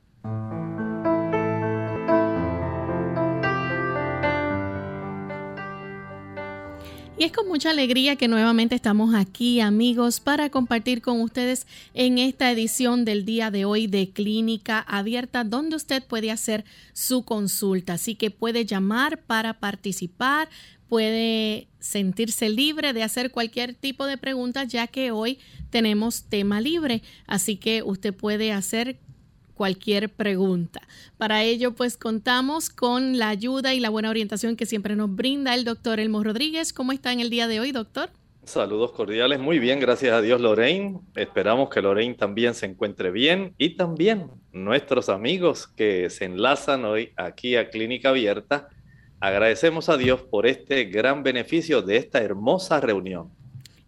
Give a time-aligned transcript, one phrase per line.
[7.17, 12.17] Y es con mucha alegría que nuevamente estamos aquí, amigos, para compartir con ustedes en
[12.17, 17.93] esta edición del día de hoy de Clínica Abierta, donde usted puede hacer su consulta.
[17.93, 20.49] Así que puede llamar para participar,
[20.89, 25.39] puede sentirse libre de hacer cualquier tipo de pregunta, ya que hoy
[25.69, 27.01] tenemos tema libre.
[27.27, 28.99] Así que usted puede hacer
[29.55, 30.81] cualquier pregunta.
[31.17, 35.55] Para ello, pues contamos con la ayuda y la buena orientación que siempre nos brinda
[35.55, 36.73] el doctor Elmo Rodríguez.
[36.73, 38.11] ¿Cómo está en el día de hoy, doctor?
[38.45, 40.99] Saludos cordiales, muy bien, gracias a Dios Lorraine.
[41.15, 47.11] Esperamos que Lorraine también se encuentre bien y también nuestros amigos que se enlazan hoy
[47.15, 48.69] aquí a Clínica Abierta.
[49.19, 53.31] Agradecemos a Dios por este gran beneficio de esta hermosa reunión.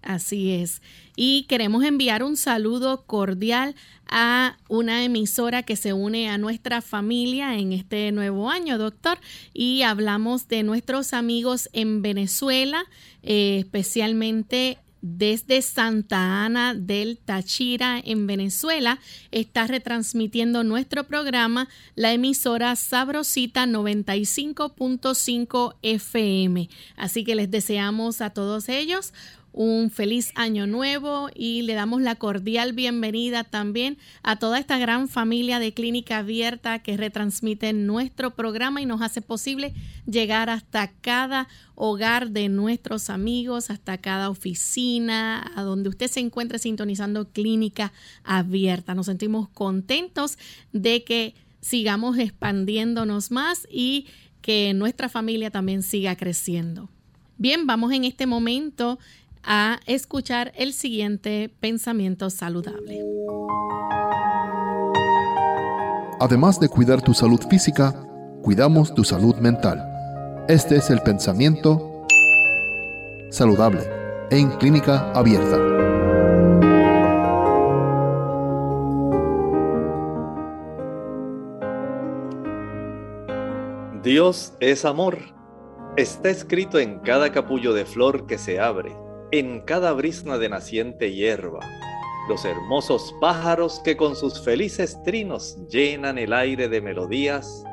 [0.02, 0.82] Así es.
[1.20, 3.74] Y queremos enviar un saludo cordial
[4.08, 9.18] a una emisora que se une a nuestra familia en este nuevo año, doctor.
[9.52, 12.86] Y hablamos de nuestros amigos en Venezuela,
[13.24, 19.00] eh, especialmente desde Santa Ana del Táchira en Venezuela.
[19.32, 26.70] Está retransmitiendo nuestro programa la emisora Sabrosita 95.5 FM.
[26.96, 29.14] Así que les deseamos a todos ellos
[29.58, 35.10] un feliz año nuevo y le damos la cordial bienvenida también a toda esta gran
[35.10, 39.74] familia de Clínica Abierta que retransmite nuestro programa y nos hace posible
[40.06, 46.60] llegar hasta cada hogar de nuestros amigos, hasta cada oficina, a donde usted se encuentre
[46.60, 48.94] sintonizando Clínica Abierta.
[48.94, 50.38] Nos sentimos contentos
[50.72, 54.06] de que sigamos expandiéndonos más y
[54.44, 56.92] que nuestra familia también siga creciendo.
[57.40, 59.00] Bien, vamos en este momento
[59.48, 63.02] a escuchar el siguiente pensamiento saludable.
[66.20, 67.96] Además de cuidar tu salud física,
[68.44, 69.82] cuidamos tu salud mental.
[70.50, 72.06] Este es el pensamiento
[73.30, 73.82] saludable
[74.32, 75.58] en clínica abierta.
[84.04, 85.20] Dios es amor.
[85.96, 91.14] Está escrito en cada capullo de flor que se abre en cada brisna de naciente
[91.14, 91.60] hierba,
[92.30, 97.64] los hermosos pájaros que con sus felices trinos llenan el aire de melodías,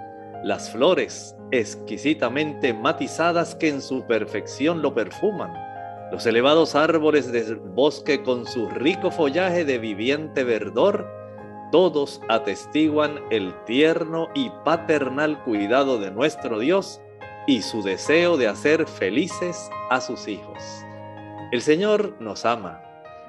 [0.43, 5.53] las flores exquisitamente matizadas que en su perfección lo perfuman,
[6.11, 11.09] los elevados árboles del bosque con su rico follaje de viviente verdor,
[11.71, 17.01] todos atestiguan el tierno y paternal cuidado de nuestro Dios
[17.47, 20.85] y su deseo de hacer felices a sus hijos.
[21.55, 22.83] El Señor nos ama.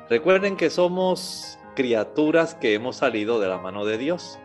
[0.09, 4.39] Recuerden que somos criaturas que hemos salido de la mano de Dios.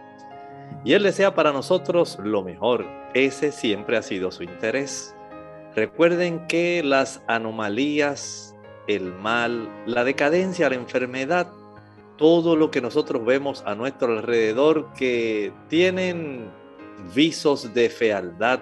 [0.84, 2.84] Y Él desea para nosotros lo mejor.
[3.14, 5.16] Ese siempre ha sido su interés.
[5.74, 8.54] Recuerden que las anomalías,
[8.86, 11.50] el mal, la decadencia, la enfermedad,
[12.18, 16.50] todo lo que nosotros vemos a nuestro alrededor que tienen
[17.14, 18.60] visos de fealdad,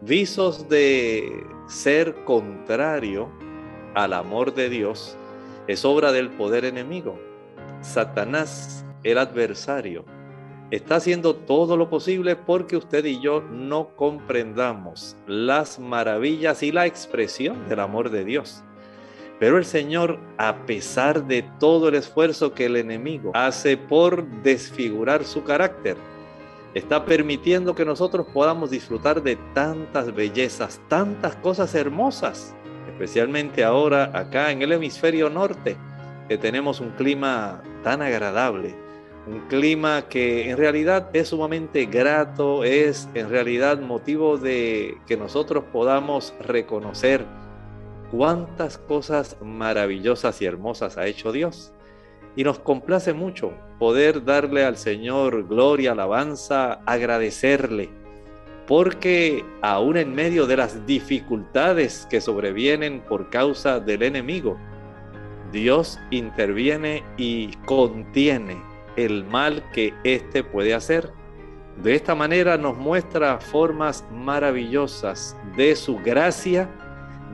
[0.00, 3.30] visos de ser contrario
[3.94, 5.16] al amor de Dios,
[5.66, 7.18] es obra del poder enemigo.
[7.80, 10.04] Satanás, el adversario,
[10.70, 16.86] está haciendo todo lo posible porque usted y yo no comprendamos las maravillas y la
[16.86, 18.62] expresión del amor de Dios.
[19.38, 25.24] Pero el Señor, a pesar de todo el esfuerzo que el enemigo hace por desfigurar
[25.24, 25.96] su carácter,
[26.74, 32.54] está permitiendo que nosotros podamos disfrutar de tantas bellezas, tantas cosas hermosas,
[32.98, 35.76] especialmente ahora acá en el hemisferio norte,
[36.28, 38.74] que tenemos un clima tan agradable,
[39.28, 45.62] un clima que en realidad es sumamente grato, es en realidad motivo de que nosotros
[45.72, 47.24] podamos reconocer
[48.10, 51.72] cuántas cosas maravillosas y hermosas ha hecho Dios.
[52.34, 57.90] Y nos complace mucho poder darle al Señor gloria, alabanza, agradecerle,
[58.68, 64.58] porque aún en medio de las dificultades que sobrevienen por causa del enemigo,
[65.50, 68.62] Dios interviene y contiene
[68.96, 71.10] el mal que éste puede hacer.
[71.82, 76.68] De esta manera nos muestra formas maravillosas de su gracia,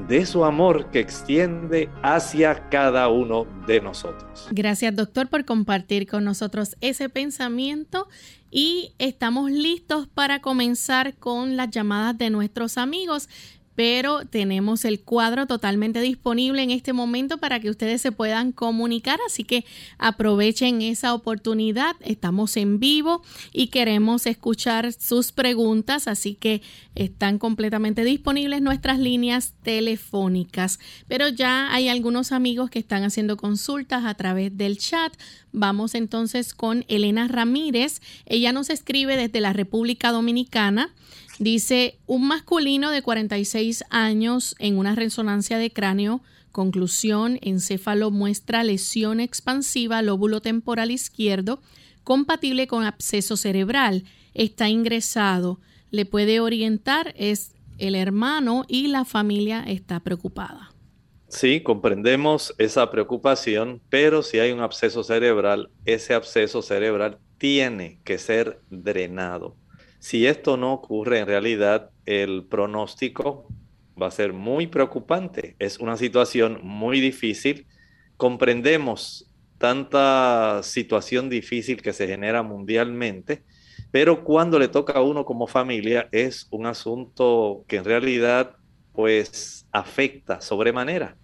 [0.07, 4.49] de su amor que extiende hacia cada uno de nosotros.
[4.53, 8.07] Gracias doctor por compartir con nosotros ese pensamiento
[8.57, 13.29] y estamos listos para comenzar con las llamadas de nuestros amigos
[13.75, 19.19] pero tenemos el cuadro totalmente disponible en este momento para que ustedes se puedan comunicar,
[19.27, 19.65] así que
[19.99, 21.97] aprovechen esa oportunidad.
[22.01, 23.23] Estamos en vivo
[23.53, 26.63] y queremos escuchar sus preguntas, así que
[26.95, 30.79] están completamente disponibles nuestras líneas telefónicas.
[31.09, 35.13] Pero ya hay algunos amigos que están haciendo consultas a través del chat.
[35.53, 38.01] Vamos entonces con Elena Ramírez.
[38.27, 40.93] Ella nos escribe desde la República Dominicana.
[41.39, 46.23] Dice, un masculino de 46 años en una resonancia de cráneo,
[46.53, 51.61] conclusión, encéfalo muestra lesión expansiva lóbulo temporal izquierdo,
[52.05, 54.05] compatible con absceso cerebral.
[54.35, 55.61] Está ingresado.
[55.91, 60.71] Le puede orientar, es el hermano y la familia está preocupada.
[61.29, 68.19] Sí, comprendemos esa preocupación, pero si hay un absceso cerebral, ese absceso cerebral tiene que
[68.19, 69.57] ser drenado.
[70.05, 73.49] Si esto no ocurre en realidad, el pronóstico
[74.01, 75.57] va a ser muy preocupante.
[75.59, 77.67] Es una situación muy difícil.
[78.19, 83.45] Comprendemos tanta situación difícil que se genera mundialmente,
[83.93, 88.57] pero cuando le toca a uno como familia es un asunto que en realidad
[88.93, 91.17] pues afecta sobremanera.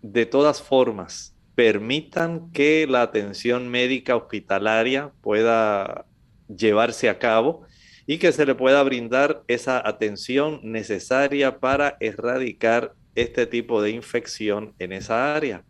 [0.00, 6.06] De todas formas, permitan que la atención médica hospitalaria pueda
[6.46, 7.66] llevarse a cabo
[8.10, 14.74] y que se le pueda brindar esa atención necesaria para erradicar este tipo de infección
[14.78, 15.62] en esa área.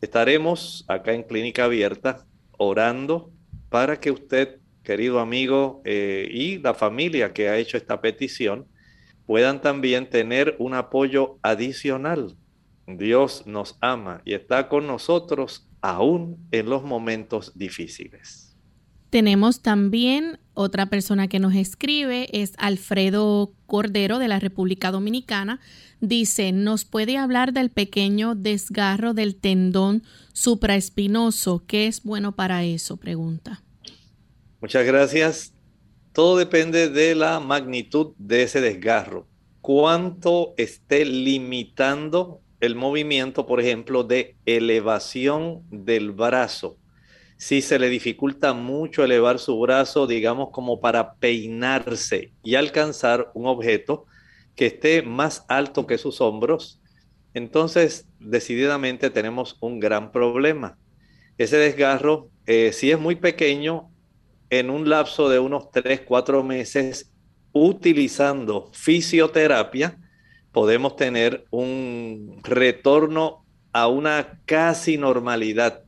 [0.00, 2.24] Estaremos acá en Clínica Abierta
[2.56, 3.32] orando
[3.68, 8.68] para que usted, querido amigo, eh, y la familia que ha hecho esta petición,
[9.26, 12.36] puedan también tener un apoyo adicional.
[12.86, 18.51] Dios nos ama y está con nosotros aún en los momentos difíciles.
[19.12, 25.60] Tenemos también otra persona que nos escribe, es Alfredo Cordero de la República Dominicana.
[26.00, 30.02] Dice, ¿nos puede hablar del pequeño desgarro del tendón
[30.32, 31.62] supraespinoso?
[31.66, 32.96] ¿Qué es bueno para eso?
[32.96, 33.62] Pregunta.
[34.62, 35.52] Muchas gracias.
[36.14, 39.26] Todo depende de la magnitud de ese desgarro.
[39.60, 46.78] Cuánto esté limitando el movimiento, por ejemplo, de elevación del brazo
[47.42, 53.46] si se le dificulta mucho elevar su brazo, digamos como para peinarse y alcanzar un
[53.46, 54.06] objeto
[54.54, 56.80] que esté más alto que sus hombros,
[57.34, 60.78] entonces decididamente tenemos un gran problema.
[61.36, 63.90] Ese desgarro, eh, si es muy pequeño,
[64.48, 67.12] en un lapso de unos 3, 4 meses,
[67.50, 69.98] utilizando fisioterapia,
[70.52, 75.82] podemos tener un retorno a una casi normalidad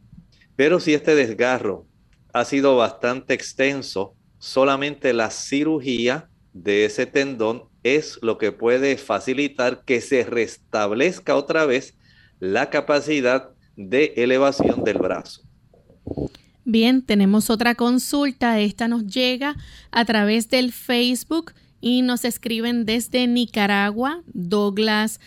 [0.56, 1.86] pero si este desgarro
[2.32, 9.84] ha sido bastante extenso, solamente la cirugía de ese tendón es lo que puede facilitar
[9.84, 11.94] que se restablezca otra vez
[12.40, 15.42] la capacidad de elevación del brazo.
[16.64, 18.58] Bien, tenemos otra consulta.
[18.60, 19.56] Esta nos llega
[19.90, 25.20] a través del Facebook y nos escriben desde Nicaragua, Douglas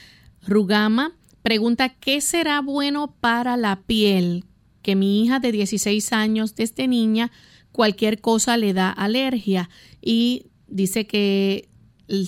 [0.47, 1.11] Rugama.
[1.43, 4.45] Pregunta, ¿qué será bueno para la piel?
[4.87, 7.29] Porque mi hija de 16 años, desde niña,
[7.73, 9.69] cualquier cosa le da alergia
[10.01, 11.67] y dice que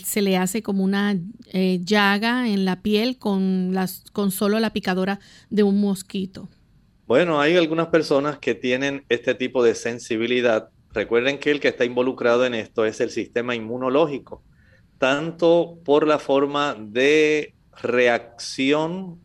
[0.04, 1.18] se le hace como una
[1.54, 6.50] eh, llaga en la piel con, las, con solo la picadora de un mosquito.
[7.08, 10.70] Bueno, hay algunas personas que tienen este tipo de sensibilidad.
[10.92, 14.44] Recuerden que el que está involucrado en esto es el sistema inmunológico,
[14.98, 19.18] tanto por la forma de reacción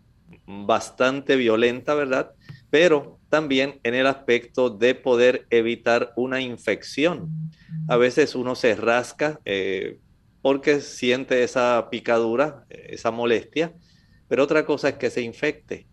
[0.47, 2.31] bastante violenta, ¿verdad?
[2.71, 7.33] Pero también en el aspecto de poder evitar una infección.
[7.89, 9.99] A veces uno se rasca eh,
[10.41, 13.75] porque siente esa picadura, esa molestia,
[14.29, 15.89] pero otra cosa es que se infecte.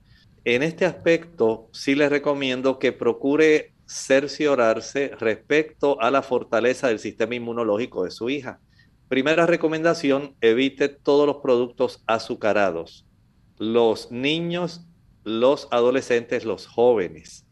[0.45, 7.33] En este aspecto sí les recomiendo que procure cerciorarse respecto a la fortaleza del sistema
[7.33, 8.59] inmunológico de su hija.
[9.07, 13.07] Primera recomendación, evite todos los productos azucarados.
[13.57, 14.85] Los niños,
[15.23, 17.45] los adolescentes, los jóvenes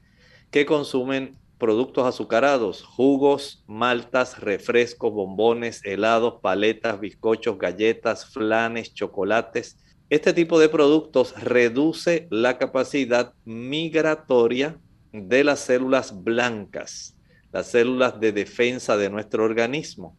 [0.51, 9.77] que consumen productos azucarados, jugos, maltas, refrescos, bombones, helados, paletas, bizcochos, galletas, flanes, chocolates.
[10.09, 14.79] Este tipo de productos reduce la capacidad migratoria
[15.11, 17.15] de las células blancas,
[17.51, 20.17] las células de defensa de nuestro organismo.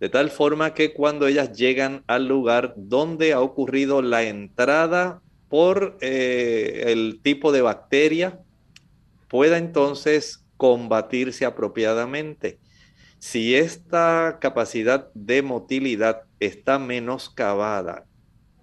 [0.00, 5.22] De tal forma que cuando ellas llegan al lugar donde ha ocurrido la entrada
[5.54, 8.40] por eh, el tipo de bacteria,
[9.28, 12.58] pueda entonces combatirse apropiadamente.
[13.20, 18.04] Si esta capacidad de motilidad está menoscabada,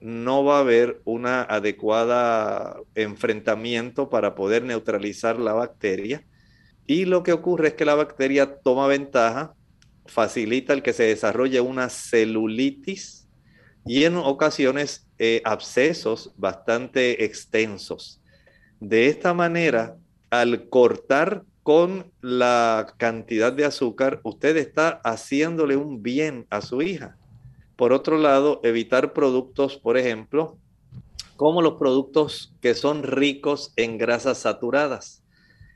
[0.02, 6.26] no va a haber una adecuada enfrentamiento para poder neutralizar la bacteria.
[6.88, 9.54] Y lo que ocurre es que la bacteria toma ventaja,
[10.08, 13.21] facilita el que se desarrolle una celulitis
[13.86, 18.22] y en ocasiones eh, abscesos bastante extensos.
[18.80, 19.98] De esta manera,
[20.30, 27.18] al cortar con la cantidad de azúcar, usted está haciéndole un bien a su hija.
[27.76, 30.58] Por otro lado, evitar productos, por ejemplo,
[31.36, 35.24] como los productos que son ricos en grasas saturadas.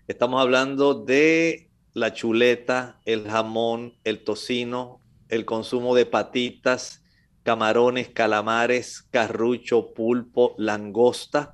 [0.07, 7.04] Estamos hablando de la chuleta, el jamón, el tocino, el consumo de patitas,
[7.45, 11.53] camarones, calamares, carrucho, pulpo, langosta.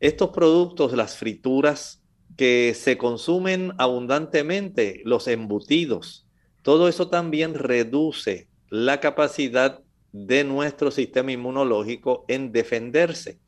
[0.00, 2.02] Estos productos, las frituras,
[2.36, 6.26] que se consumen abundantemente, los embutidos,
[6.62, 13.38] todo eso también reduce la capacidad de nuestro sistema inmunológico en defenderse.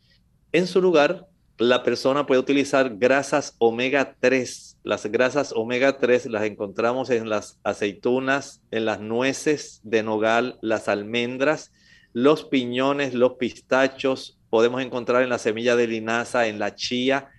[0.53, 1.27] En su lugar,
[1.59, 4.79] la persona puede utilizar grasas omega 3.
[4.83, 10.89] Las grasas omega 3 las encontramos en las aceitunas, en las nueces de nogal, las
[10.89, 11.73] almendras,
[12.13, 17.31] los piñones, los pistachos, podemos encontrar en la semilla de linaza, en la chía,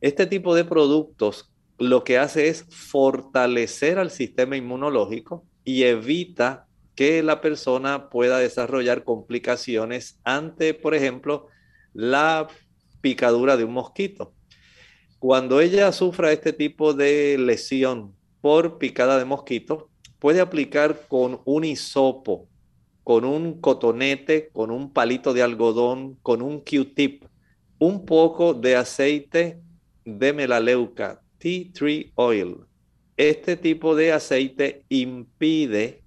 [0.00, 7.22] este tipo de productos lo que hace es fortalecer al sistema inmunológico y evita que
[7.22, 11.46] la persona pueda desarrollar complicaciones ante, por ejemplo,
[11.94, 12.48] la
[13.00, 14.32] picadura de un mosquito.
[15.18, 21.64] Cuando ella sufra este tipo de lesión por picada de mosquito, puede aplicar con un
[21.64, 22.48] hisopo,
[23.04, 27.24] con un cotonete, con un palito de algodón, con un Q-tip,
[27.78, 29.60] un poco de aceite
[30.04, 32.58] de melaleuca, tea tree oil.
[33.16, 36.02] Este tipo de aceite impide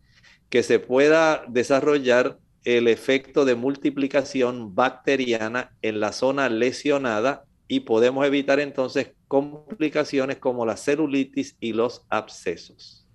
[0.50, 8.25] que se pueda desarrollar el efecto de multiplicación bacteriana en la zona lesionada y podemos
[8.25, 13.08] evitar entonces complicaciones como la celulitis y los abscesos.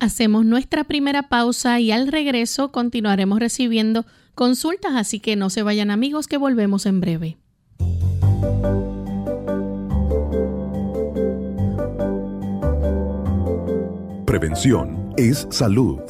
[0.00, 5.90] Hacemos nuestra primera pausa y al regreso continuaremos recibiendo consultas, así que no se vayan
[5.90, 7.36] amigos que volvemos en breve.
[14.24, 16.00] Prevención es salud.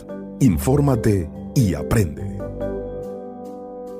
[0.40, 2.29] Infórmate y aprende.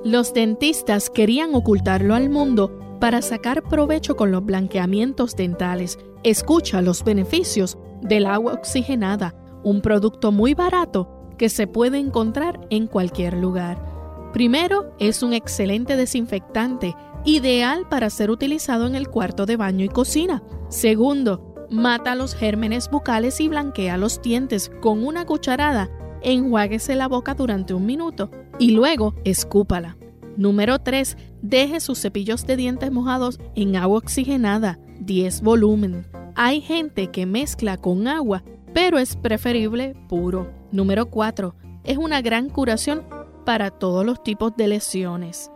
[0.05, 5.99] Los dentistas querían ocultarlo al mundo para sacar provecho con los blanqueamientos dentales.
[6.23, 12.87] Escucha los beneficios del agua oxigenada, un producto muy barato que se puede encontrar en
[12.87, 14.31] cualquier lugar.
[14.33, 19.89] Primero, es un excelente desinfectante, ideal para ser utilizado en el cuarto de baño y
[19.89, 20.43] cocina.
[20.69, 25.89] Segundo, Mata los gérmenes bucales y blanquea los dientes con una cucharada.
[26.21, 28.29] Enjuáguese la boca durante un minuto
[28.61, 29.97] y luego escúpala.
[30.37, 31.17] Número 3.
[31.43, 36.07] Deje sus cepillos de dientes mojados en agua oxigenada, 10 volumen.
[36.37, 40.53] Hay gente que mezcla con agua, pero es preferible puro.
[40.71, 41.57] Número 4.
[41.85, 43.03] Es una gran curación
[43.45, 45.51] para todos los tipos de lesiones.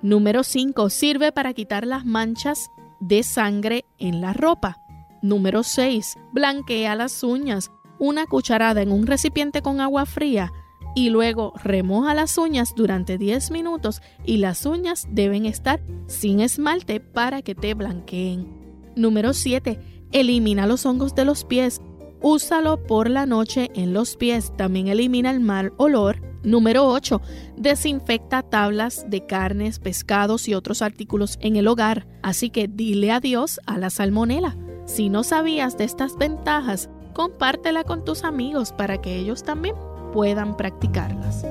[0.00, 0.88] Número 5.
[0.88, 2.70] Sirve para quitar las manchas
[3.00, 4.78] de sangre en la ropa.
[5.20, 6.16] Número 6.
[6.32, 7.70] Blanquea las uñas.
[7.98, 10.52] Una cucharada en un recipiente con agua fría
[10.96, 17.00] y luego remoja las uñas durante 10 minutos y las uñas deben estar sin esmalte
[17.00, 18.48] para que te blanqueen.
[18.96, 19.78] Número 7.
[20.10, 21.82] Elimina los hongos de los pies.
[22.22, 24.54] Úsalo por la noche en los pies.
[24.56, 26.22] También elimina el mal olor.
[26.42, 27.20] Número 8.
[27.58, 32.06] Desinfecta tablas de carnes, pescados y otros artículos en el hogar.
[32.22, 34.56] Así que dile adiós a la salmonela.
[34.86, 39.74] Si no sabías de estas ventajas, compártela con tus amigos para que ellos también
[40.16, 41.44] puedan practicarlas.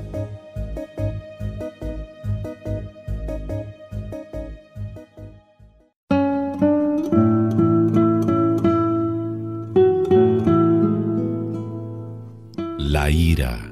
[12.79, 13.72] La ira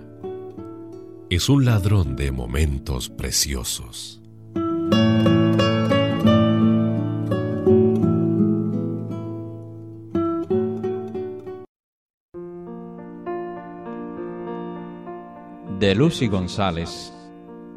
[1.31, 4.22] es un ladrón de momentos preciosos.
[15.95, 17.13] Lucy González,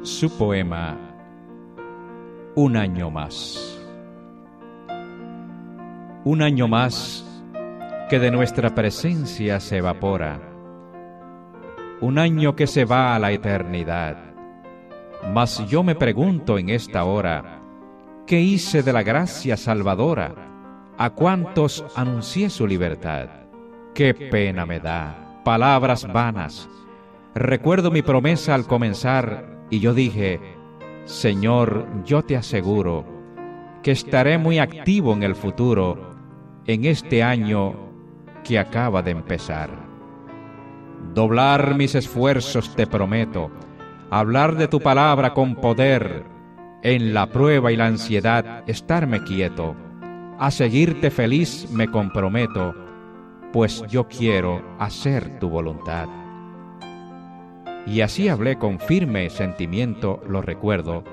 [0.02, 0.98] su poema
[2.54, 3.80] Un año más.
[6.24, 7.24] Un año más
[8.08, 10.40] que de nuestra presencia se evapora
[12.00, 14.16] un año que se va a la eternidad.
[15.32, 17.60] Mas yo me pregunto en esta hora,
[18.26, 20.34] ¿qué hice de la gracia salvadora?
[20.98, 23.28] ¿A cuántos anuncié su libertad?
[23.94, 25.40] ¡Qué pena me da!
[25.42, 26.68] Palabras vanas.
[27.36, 30.40] Recuerdo mi promesa al comenzar y yo dije,
[31.04, 33.04] Señor, yo te aseguro
[33.82, 36.14] que estaré muy activo en el futuro,
[36.66, 37.74] en este año
[38.42, 39.68] que acaba de empezar.
[41.12, 43.50] Doblar mis esfuerzos te prometo,
[44.10, 46.24] hablar de tu palabra con poder,
[46.82, 49.76] en la prueba y la ansiedad estarme quieto,
[50.38, 52.74] a seguirte feliz me comprometo,
[53.52, 56.08] pues yo quiero hacer tu voluntad.
[57.86, 61.04] Y así hablé con firme sentimiento, lo recuerdo,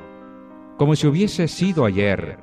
[0.77, 2.39] como si hubiese sido ayer,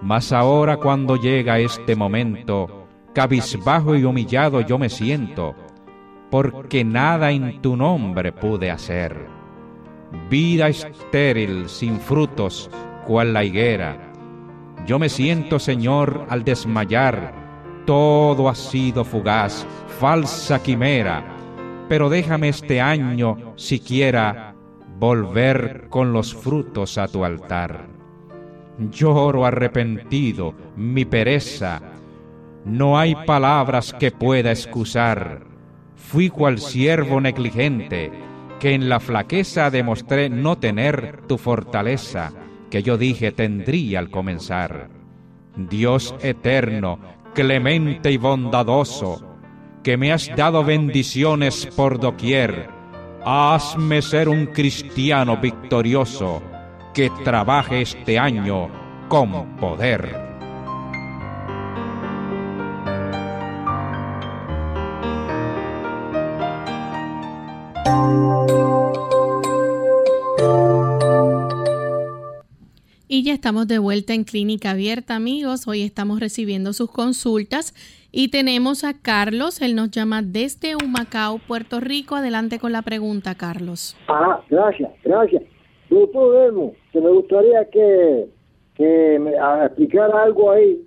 [0.00, 5.54] mas ahora cuando llega este momento, cabizbajo y humillado yo me siento,
[6.30, 9.26] porque nada en tu nombre pude hacer.
[10.30, 12.70] Vida estéril, sin frutos,
[13.06, 14.12] cual la higuera.
[14.86, 17.34] Yo me siento, Señor, al desmayar,
[17.84, 19.66] todo ha sido fugaz,
[19.98, 21.37] falsa quimera,
[21.88, 24.54] pero déjame este año, siquiera,
[24.98, 27.86] volver con los frutos a tu altar.
[28.78, 31.80] Lloro arrepentido, mi pereza,
[32.64, 35.48] no hay palabras que pueda excusar
[36.08, 38.10] Fui cual siervo negligente,
[38.60, 42.32] que en la flaqueza demostré no tener tu fortaleza,
[42.70, 44.88] que yo dije tendría al comenzar.
[45.54, 46.98] Dios eterno,
[47.34, 49.27] clemente y bondadoso,
[49.82, 52.68] que me has dado bendiciones por doquier,
[53.24, 56.42] hazme ser un cristiano victorioso,
[56.94, 58.68] que trabaje este año
[59.08, 60.28] con poder.
[73.10, 75.66] Y ya estamos de vuelta en Clínica Abierta, amigos.
[75.66, 77.74] Hoy estamos recibiendo sus consultas
[78.10, 79.60] y tenemos a Carlos.
[79.60, 82.16] Él nos llama desde Humacao, Puerto Rico.
[82.16, 83.96] Adelante con la pregunta, Carlos.
[84.08, 85.42] Ah, gracias, gracias.
[85.90, 88.26] Doctor Elmo, que me gustaría que,
[88.74, 89.32] que me
[89.64, 90.82] explicara algo ahí.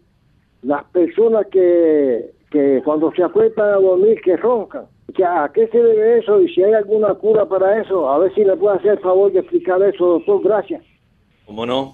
[0.64, 4.86] Las personas que, que cuando se acuestan a dormir, que roncan.
[5.26, 6.42] ¿A qué se debe eso?
[6.42, 9.32] Y si hay alguna cura para eso, a ver si le puede hacer el favor
[9.32, 10.42] de explicar eso, doctor.
[10.44, 10.84] Gracias.
[11.46, 11.94] ¿Cómo no?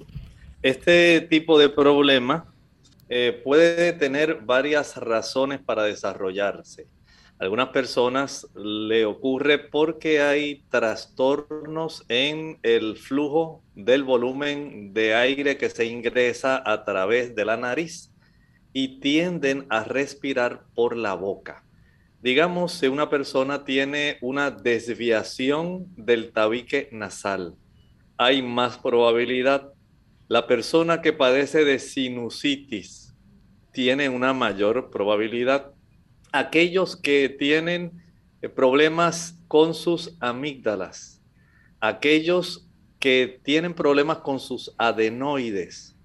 [0.61, 2.45] Este tipo de problema
[3.09, 6.87] eh, puede tener varias razones para desarrollarse.
[7.39, 15.69] algunas personas le ocurre porque hay trastornos en el flujo del volumen de aire que
[15.69, 18.11] se ingresa a través de la nariz
[18.73, 21.63] y tienden a respirar por la boca.
[22.21, 27.55] Digamos, si una persona tiene una desviación del tabique nasal,
[28.17, 29.71] hay más probabilidad
[30.27, 33.15] la persona que padece de sinusitis
[33.71, 35.71] tiene una mayor probabilidad.
[36.33, 38.03] Aquellos que tienen
[38.41, 41.21] eh, problemas con sus amígdalas,
[41.79, 42.67] aquellos
[42.99, 45.95] que tienen problemas con sus adenoides,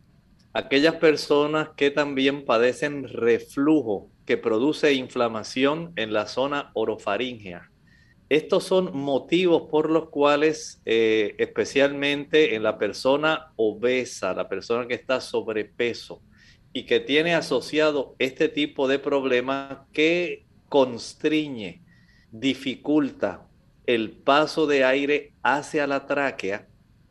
[0.53, 7.72] aquellas personas que también padecen reflujo que produce inflamación en la zona orofaringea,
[8.33, 14.95] estos son motivos por los cuales, eh, especialmente en la persona obesa, la persona que
[14.95, 16.23] está sobrepeso,
[16.73, 21.83] y que tiene asociado este tipo de problema que constriñe,
[22.31, 23.47] dificulta
[23.85, 26.67] el paso de aire hacia la tráquea,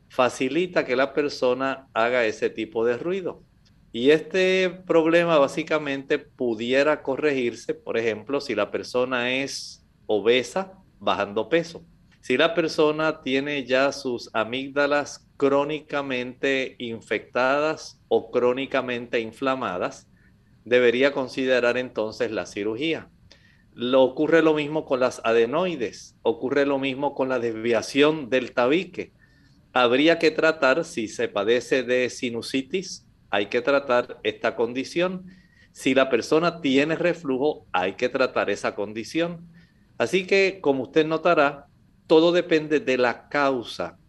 [0.09, 3.43] facilita que la persona haga ese tipo de ruido.
[3.91, 11.83] Y este problema básicamente pudiera corregirse, por ejemplo, si la persona es obesa, bajando peso.
[12.21, 20.07] Si la persona tiene ya sus amígdalas crónicamente infectadas o crónicamente inflamadas,
[20.63, 23.09] debería considerar entonces la cirugía.
[23.73, 29.13] Lo ocurre lo mismo con las adenoides, ocurre lo mismo con la desviación del tabique.
[29.73, 35.25] Habría que tratar, si se padece de sinusitis, hay que tratar esta condición.
[35.71, 39.47] Si la persona tiene reflujo, hay que tratar esa condición.
[40.01, 41.67] Así que, como usted notará,
[42.07, 43.99] todo depende de la causa.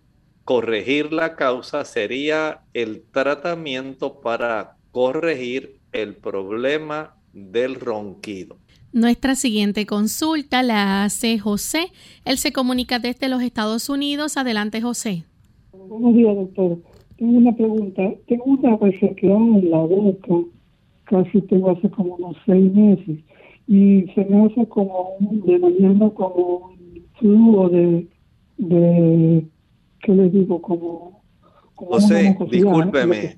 [0.43, 8.57] Corregir la causa sería el tratamiento para corregir el problema del ronquido.
[8.95, 11.89] Nuestra siguiente consulta la hace José.
[12.25, 14.39] Él se comunica desde los Estados Unidos.
[14.39, 15.25] Adelante, José.
[15.75, 16.79] Buenos días, doctor.
[17.19, 18.03] Tengo una pregunta.
[18.29, 20.37] Tengo una resequedad en la boca.
[21.05, 23.19] Casi tengo hace como unos seis meses.
[23.67, 28.09] Y se me hace como un, de mañana como un flujo de,
[28.59, 29.47] de
[30.03, 30.61] ¿qué le digo?
[30.61, 31.23] Como,
[31.75, 33.37] José, discúlpeme.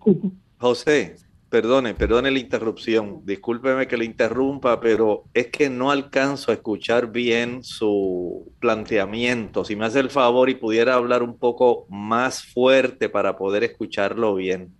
[0.58, 1.16] José,
[1.54, 7.12] Perdone, perdone la interrupción, discúlpeme que le interrumpa, pero es que no alcanzo a escuchar
[7.12, 9.64] bien su planteamiento.
[9.64, 14.34] Si me hace el favor y pudiera hablar un poco más fuerte para poder escucharlo
[14.34, 14.70] bien.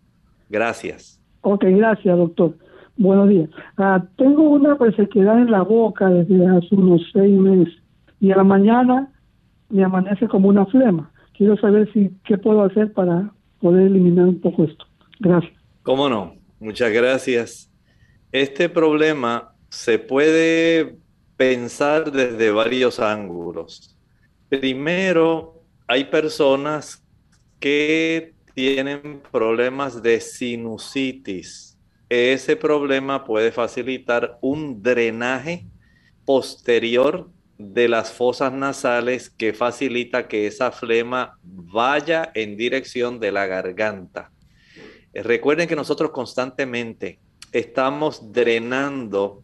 [0.48, 1.20] Gracias.
[1.42, 2.56] Ok, gracias, doctor.
[2.96, 3.50] Buenos días.
[3.76, 7.74] Ah, tengo una resequedad en la boca desde hace unos seis meses
[8.20, 9.10] y a la mañana
[9.68, 11.10] me amanece como una flema.
[11.36, 14.84] Quiero saber si qué puedo hacer para poder eliminar un poco esto.
[15.18, 15.52] Gracias.
[15.82, 16.34] ¿Cómo no?
[16.60, 17.70] Muchas gracias.
[18.30, 20.98] Este problema se puede
[21.36, 23.96] pensar desde varios ángulos.
[24.48, 27.04] Primero, hay personas
[27.58, 31.73] que tienen problemas de sinusitis.
[32.08, 35.66] Ese problema puede facilitar un drenaje
[36.24, 43.46] posterior de las fosas nasales que facilita que esa flema vaya en dirección de la
[43.46, 44.30] garganta.
[45.14, 47.20] Recuerden que nosotros constantemente
[47.52, 49.42] estamos drenando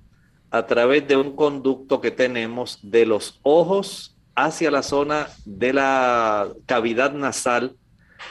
[0.51, 6.49] a través de un conducto que tenemos de los ojos hacia la zona de la
[6.67, 7.77] cavidad nasal,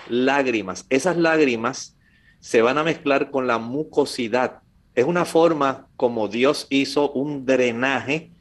[0.10, 0.86] lágrimas.
[0.90, 1.98] Esas lágrimas
[2.40, 4.60] se van a mezclar con la mucosidad.
[4.96, 8.32] Es una forma como Dios hizo un drenaje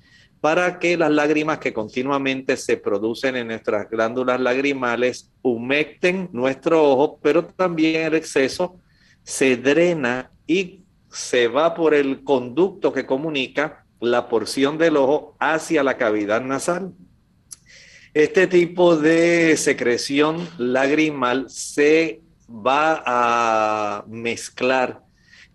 [0.41, 7.19] para que las lágrimas que continuamente se producen en nuestras glándulas lagrimales humecten nuestro ojo,
[7.23, 8.77] pero también el exceso
[9.25, 15.83] se drena y se va por el conducto que comunica la porción del ojo hacia
[15.83, 16.93] la cavidad nasal.
[18.15, 25.03] Este tipo de secreción lagrimal se va a mezclar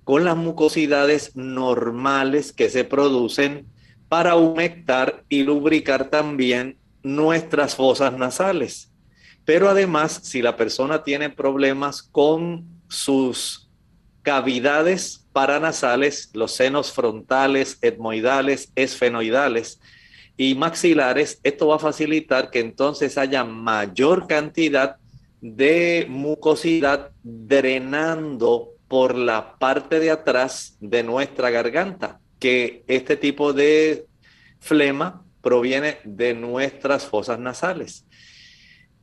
[0.03, 3.67] con las mucosidades normales que se producen
[4.09, 8.91] para humectar y lubricar también nuestras fosas nasales.
[9.45, 13.69] Pero además, si la persona tiene problemas con sus
[14.21, 19.81] cavidades paranasales, los senos frontales, etmoidales, esfenoidales
[20.37, 24.97] y maxilares, esto va a facilitar que entonces haya mayor cantidad
[25.43, 34.07] de mucosidad drenando por la parte de atrás de nuestra garganta, que este tipo de
[34.59, 38.05] flema proviene de nuestras fosas nasales.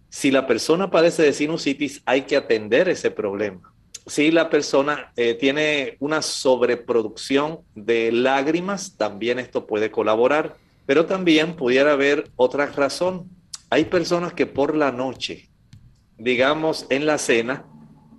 [0.09, 3.71] Si la persona padece de sinusitis, hay que atender ese problema
[4.07, 11.55] si la persona eh, tiene una sobreproducción de lágrimas, también esto puede colaborar, pero también
[11.55, 13.29] pudiera haber otra razón.
[13.69, 15.50] Hay personas que por la noche,
[16.21, 17.65] digamos en la cena,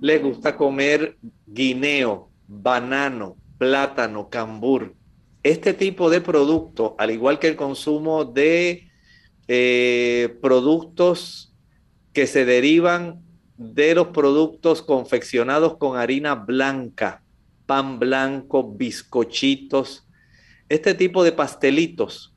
[0.02, 4.96] les gusta comer guineo, banano, plátano, cambur.
[5.44, 8.90] Este tipo de producto, al igual que el consumo de
[9.48, 11.54] eh, productos
[12.12, 13.22] que se derivan
[13.58, 17.24] de los productos confeccionados con harina blanca,
[17.68, 20.08] pan blanco, bizcochitos,
[20.70, 22.34] este tipo de pastelitos,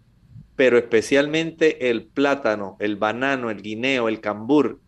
[0.56, 4.80] pero especialmente el plátano, el banano, el guineo, el cambur,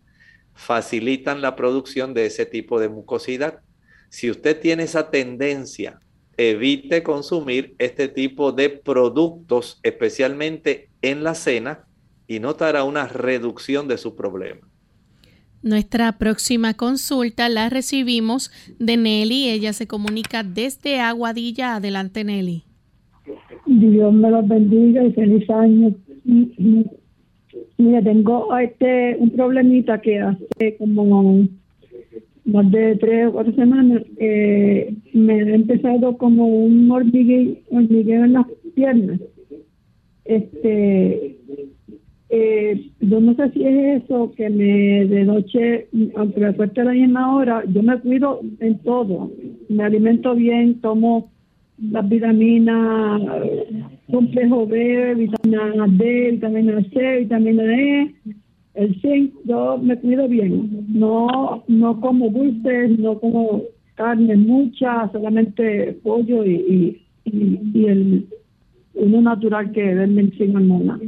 [0.57, 3.61] facilitan la producción de ese tipo de mucosidad.
[4.09, 5.99] Si usted tiene esa tendencia,
[6.35, 11.85] evite consumir este tipo de productos, especialmente en la cena,
[12.27, 14.67] y notará una reducción de su problema.
[15.63, 19.49] Nuestra próxima consulta la recibimos de Nelly.
[19.49, 21.75] Ella se comunica desde Aguadilla.
[21.75, 22.63] Adelante, Nelly.
[23.65, 25.95] Dios me los bendiga y feliz año.
[27.77, 31.47] Mira, tengo este un problemita que hace como
[32.45, 38.33] más de tres o cuatro semanas eh, me ha empezado como un hormigueo, hormigueo en
[38.33, 39.19] las piernas.
[40.23, 41.37] Este,
[42.29, 46.85] eh, yo no sé si es eso que me de noche, aunque me acueste a
[46.85, 49.31] la misma hora, yo me cuido en todo.
[49.69, 51.31] Me alimento bien, tomo
[51.77, 53.21] las vitaminas,
[54.11, 58.15] complejo B, vitamina D, vitamina C, vitamina E,
[58.73, 60.85] el zinc, yo me cuido bien.
[60.87, 63.63] No, no como dulces, no como
[63.95, 68.27] carne mucha, solamente pollo y, y, y, el
[68.93, 70.99] uno natural que venden sin hormonas.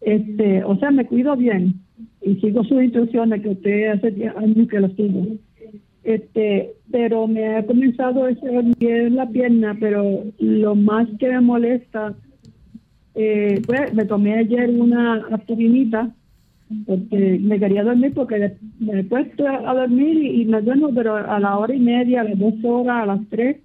[0.00, 1.74] Este, o sea, me cuido bien
[2.22, 5.26] y sigo sus instrucciones que usted hace años que lo sigo.
[6.10, 8.48] Este, pero me ha comenzado ese
[8.80, 12.14] en la pierna, pero lo más que me molesta,
[13.14, 16.10] eh, pues me tomé ayer una aspirinita
[16.86, 21.38] porque me quería dormir porque me he puesto a dormir y, me duermo, pero a
[21.38, 23.58] la hora y media, a las dos horas, a las tres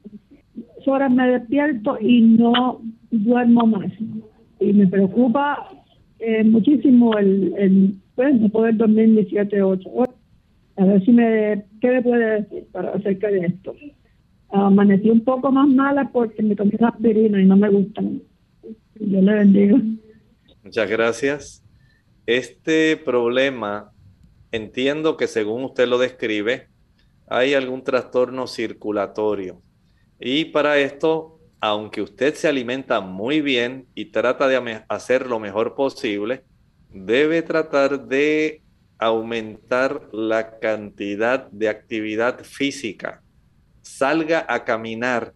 [0.86, 3.92] horas me despierto y no duermo más.
[4.60, 5.68] Y me preocupa
[6.20, 10.15] eh, muchísimo el, el pues, no poder dormir ni siete, ocho horas.
[10.78, 13.76] A ver si me, ¿qué me puede decir para acerca de esto?
[14.50, 18.22] Amanecí un poco más mala porque me tomé la aspirina y no me gustan.
[18.96, 19.78] Yo le bendigo.
[20.64, 21.64] Muchas gracias.
[22.26, 23.92] Este problema,
[24.52, 26.68] entiendo que según usted lo describe,
[27.28, 29.62] hay algún trastorno circulatorio.
[30.20, 35.76] Y para esto, aunque usted se alimenta muy bien y trata de hacer lo mejor
[35.76, 36.44] posible,
[36.90, 38.62] debe tratar de
[38.98, 43.22] aumentar la cantidad de actividad física.
[43.82, 45.34] Salga a caminar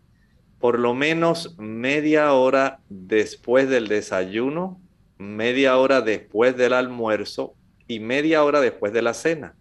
[0.59, 4.81] por lo menos media hora después del desayuno,
[5.17, 7.55] media hora después del almuerzo
[7.87, 9.55] y media hora después de la cena.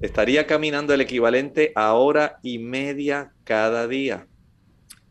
[0.00, 4.26] Estaría caminando el equivalente a hora y media cada día.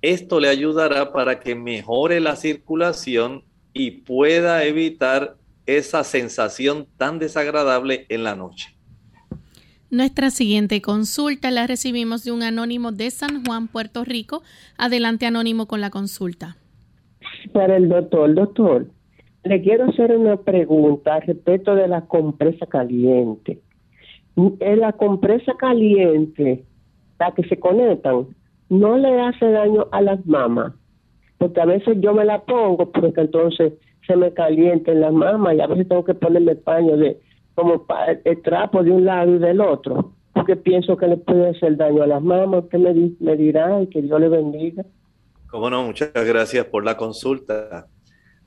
[0.02, 5.38] Esto le ayudará para que mejore la circulación y pueda evitar
[5.78, 8.76] esa sensación tan desagradable en la noche.
[9.90, 14.42] Nuestra siguiente consulta la recibimos de un anónimo de San Juan, Puerto Rico.
[14.78, 16.56] Adelante, anónimo, con la consulta.
[17.52, 18.88] Para el doctor, doctor,
[19.44, 23.60] le quiero hacer una pregunta respecto de la compresa caliente.
[24.38, 26.64] En la compresa caliente,
[27.20, 28.28] la que se conectan,
[28.70, 30.74] no le hace daño a las mamas,
[31.38, 33.74] porque a veces yo me la pongo porque entonces
[34.06, 37.20] se me calienta en las mamas y a veces tengo que ponerme paño de
[37.56, 37.86] como
[38.24, 42.04] el trapo de un lado y del otro, porque pienso que le puede hacer daño
[42.04, 42.64] a las mamas.
[42.64, 44.86] Usted me, me dirá y que Dios le bendiga.
[45.50, 47.88] Cómo no, muchas gracias por la consulta.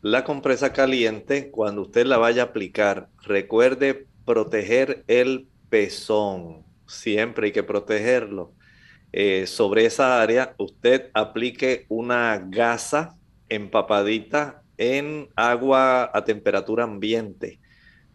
[0.00, 6.62] La compresa caliente, cuando usted la vaya a aplicar, recuerde proteger el pezón.
[6.86, 8.52] Siempre hay que protegerlo.
[9.12, 13.16] Eh, sobre esa área, usted aplique una gasa
[13.48, 17.60] empapadita en agua a temperatura ambiente.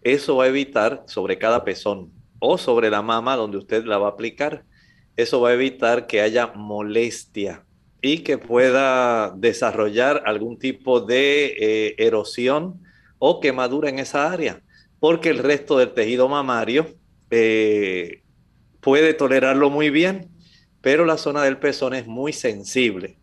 [0.01, 4.07] Eso va a evitar sobre cada pezón o sobre la mama donde usted la va
[4.07, 4.63] a aplicar.
[5.17, 7.65] Eso va a evitar que haya molestia
[8.01, 12.81] y que pueda desarrollar algún tipo de eh, erosión
[13.17, 14.61] o quemadura en esa área,
[15.01, 16.87] porque el resto del tejido mamario
[17.31, 18.21] eh,
[18.79, 20.29] puede tolerarlo muy bien
[20.81, 23.17] pero la zona del pezón es muy sensible.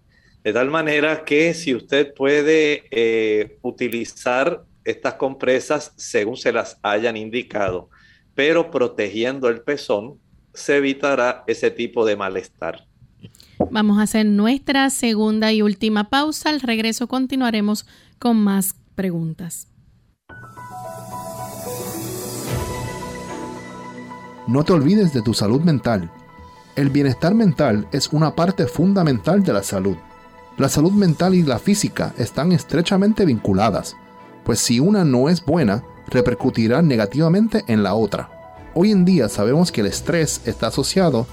[0.47, 7.17] De tal manera que si usted puede eh, utilizar estas compresas según se las hayan
[7.17, 7.91] indicado,
[8.37, 10.21] pero protegiendo el pezón,
[10.55, 12.87] se evitará ese tipo de malestar.
[13.73, 16.51] Vamos a hacer nuestra segunda y última pausa.
[16.51, 17.85] Al regreso continuaremos
[18.21, 19.67] con más preguntas.
[24.47, 26.09] No te olvides de tu salud mental
[26.77, 29.97] el bienestar mental es una parte fundamental de la salud.
[30.59, 33.95] La salud mental y la física están estrechamente vinculadas,
[34.43, 38.31] pues si una no es buena, repercutirá negativamente en la otra.
[38.75, 41.27] Hoy en día sabemos que el estrés está asociado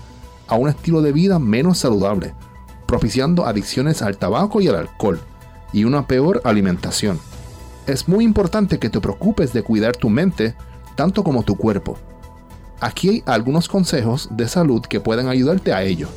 [0.47, 2.33] a un estilo de vida menos saludable,
[2.85, 5.21] propiciando adicciones al tabaco y al alcohol,
[5.71, 7.17] y una peor alimentación.
[7.87, 10.53] Es muy importante que te preocupes de cuidar tu mente
[10.95, 11.97] tanto como tu cuerpo.
[12.81, 16.09] Aquí hay algunos consejos de salud que pueden ayudarte a ello.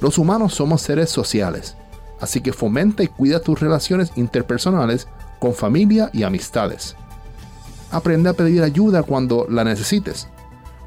[0.00, 1.76] Los humanos somos seres sociales,
[2.20, 6.96] así que fomenta y cuida tus relaciones interpersonales con familia y amistades.
[7.90, 10.28] Aprende a pedir ayuda cuando la necesites.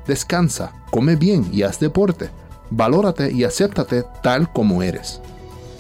[0.08, 2.30] Descansa, come bien y haz deporte.
[2.70, 5.22] Valórate y acéptate tal como eres.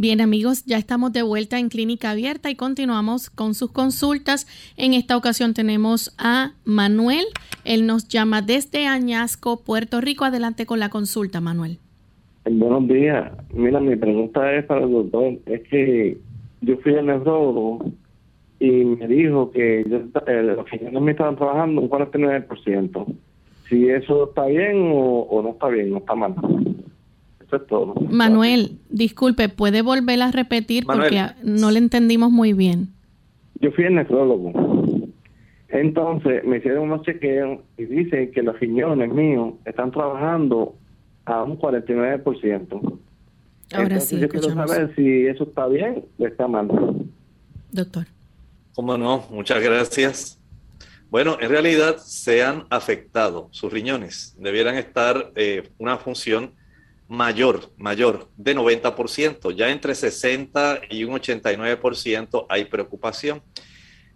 [0.00, 4.46] Bien amigos, ya estamos de vuelta en Clínica Abierta y continuamos con sus consultas.
[4.78, 7.26] En esta ocasión tenemos a Manuel.
[7.66, 10.24] Él nos llama desde Añasco, Puerto Rico.
[10.24, 11.80] Adelante con la consulta, Manuel.
[12.50, 13.30] Buenos días.
[13.52, 15.34] Mira, mi pregunta es para el doctor.
[15.44, 16.16] Es que
[16.62, 17.84] yo fui al neurólogo
[18.58, 23.06] y me dijo que yo, eh, los no me estaban trabajando un 49%.
[23.68, 26.34] Si eso está bien o, no está bien, no está mal.
[27.50, 27.94] Eso es todo.
[28.08, 32.90] Manuel, disculpe, ¿puede volver a repetir porque no le entendimos muy bien?
[33.60, 34.52] Yo fui el nefrólogo.
[35.68, 40.76] Entonces me hicieron unos chequeos y dicen que los riñones míos están trabajando
[41.24, 42.98] a un 49%.
[43.72, 46.68] Ahora sí, yo quiero saber si eso está bien o está mal.
[47.72, 48.06] Doctor.
[48.76, 49.24] ¿Cómo no?
[49.30, 50.38] Muchas gracias.
[51.10, 54.36] Bueno, en realidad se han afectado sus riñones.
[54.38, 56.52] Debieran estar eh, una función
[57.10, 59.54] mayor, mayor, de 90%.
[59.54, 63.42] Ya entre 60 y un 89% hay preocupación.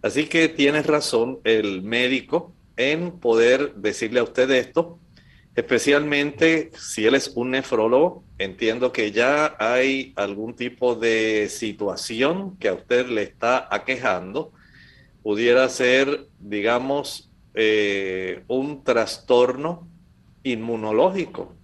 [0.01, 4.99] Así que tiene razón el médico en poder decirle a usted esto,
[5.55, 8.23] especialmente si él es un nefrólogo.
[8.39, 14.51] Entiendo que ya hay algún tipo de situación que a usted le está aquejando
[15.25, 19.89] pudiera ser, digamos, eh, un trastorno
[20.43, 21.55] inmunológico.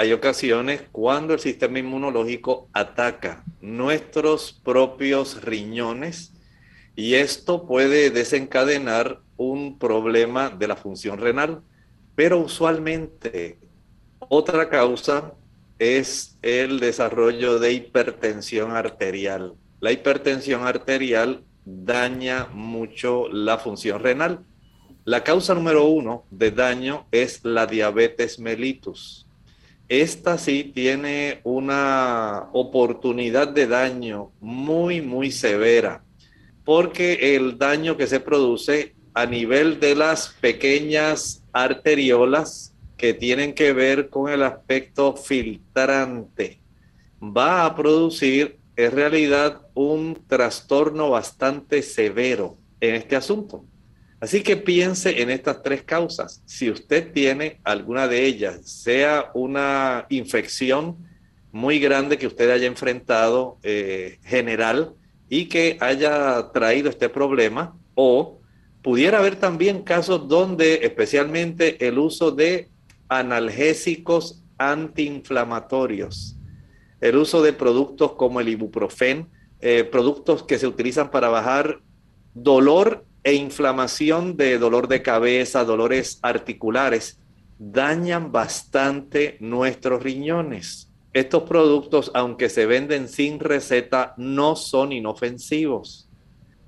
[0.00, 6.32] Hay ocasiones cuando el sistema inmunológico ataca nuestros propios riñones
[6.96, 11.60] y esto puede desencadenar un problema de la función renal.
[12.14, 13.58] Pero usualmente
[14.20, 15.34] otra causa
[15.78, 19.52] es el desarrollo de hipertensión arterial.
[19.80, 24.46] La hipertensión arterial daña mucho la función renal.
[25.04, 29.26] La causa número uno de daño es la diabetes mellitus.
[29.90, 36.04] Esta sí tiene una oportunidad de daño muy, muy severa,
[36.64, 43.72] porque el daño que se produce a nivel de las pequeñas arteriolas que tienen que
[43.72, 46.60] ver con el aspecto filtrante
[47.20, 53.64] va a producir en realidad un trastorno bastante severo en este asunto.
[54.20, 56.42] Así que piense en estas tres causas.
[56.44, 60.98] Si usted tiene alguna de ellas, sea una infección
[61.52, 64.92] muy grande que usted haya enfrentado eh, general
[65.28, 68.40] y que haya traído este problema, o
[68.82, 72.68] pudiera haber también casos donde especialmente el uso de
[73.08, 76.36] analgésicos antiinflamatorios
[77.00, 79.28] el uso de productos como el ibuprofen,
[79.60, 81.80] eh, productos que se utilizan para bajar
[82.34, 87.18] dolor e inflamación de dolor de cabeza, dolores articulares,
[87.58, 90.90] dañan bastante nuestros riñones.
[91.12, 96.08] Estos productos, aunque se venden sin receta, no son inofensivos.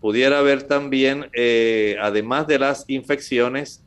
[0.01, 3.85] Pudiera haber también, eh, además de las infecciones,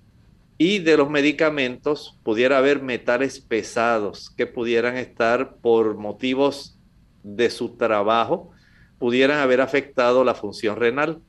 [0.57, 6.77] y de los medicamentos pudiera haber metales pesados que pudieran estar por motivos
[7.23, 8.51] de su trabajo,
[8.97, 11.21] pudieran haber afectado la función renal.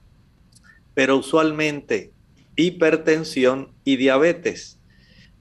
[0.97, 2.11] Pero usualmente
[2.57, 4.81] hipertensión y diabetes.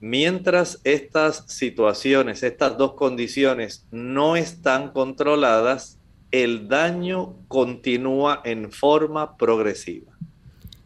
[0.00, 5.98] Mientras estas situaciones, estas dos condiciones no están controladas,
[6.30, 10.12] el daño continúa en forma progresiva.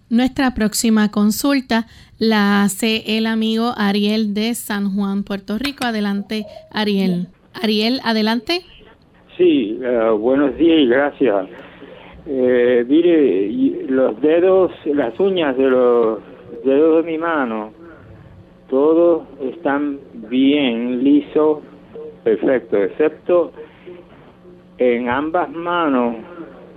[0.08, 1.86] Nuestra próxima consulta
[2.18, 5.84] la hace el amigo Ariel de San Juan, Puerto Rico.
[5.84, 7.28] Adelante, Ariel.
[7.52, 8.62] Ariel, adelante.
[9.36, 11.48] Sí, eh, buenos días y gracias.
[12.32, 13.50] Eh, mire,
[13.88, 16.20] los dedos, las uñas de los
[16.64, 17.72] dedos de mi mano,
[18.68, 19.98] todos están
[20.30, 21.58] bien lisos,
[22.22, 23.50] perfecto, excepto
[24.78, 26.18] en ambas manos,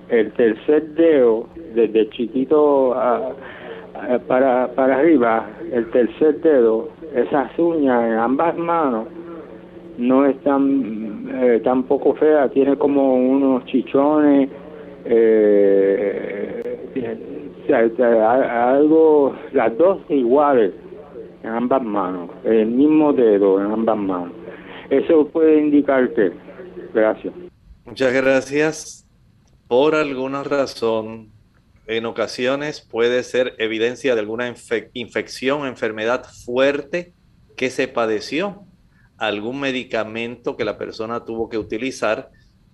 [0.10, 2.96] el tercer dedo, desde chiquito
[4.28, 9.06] para, para arriba, el tercer dedo, esas uñas en ambas manos,
[10.00, 14.50] no están eh, tampoco feas, tiene como unos chichones,
[17.72, 20.74] algo, las dos iguales
[21.44, 24.34] en ambas manos, el mismo dedo en ambas manos.
[24.90, 26.32] Eso puede indicar que.
[26.94, 27.34] Gracias.
[27.86, 29.08] Muchas gracias.
[29.68, 31.32] Por alguna razón,
[31.88, 34.54] en ocasiones puede ser evidencia de alguna
[34.94, 37.14] infección, enfermedad fuerte
[37.58, 38.64] que se padeció,
[39.18, 42.30] algún medicamento que la persona tuvo que utilizar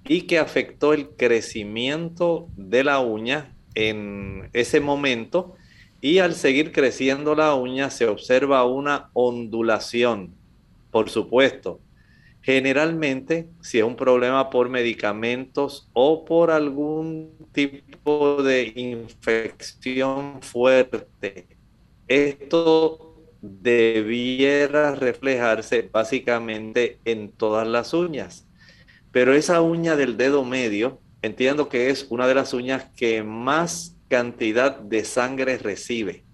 [0.05, 5.55] y que afectó el crecimiento de la uña en ese momento
[6.01, 10.33] y al seguir creciendo la uña se observa una ondulación,
[10.91, 11.81] por supuesto.
[12.41, 21.47] Generalmente, si es un problema por medicamentos o por algún tipo de infección fuerte,
[22.07, 23.09] esto
[23.41, 28.48] debiera reflejarse básicamente en todas las uñas.
[29.11, 33.95] Pero esa uña del dedo medio, entiendo que es una de las uñas que más
[34.07, 36.25] cantidad de sangre recibe.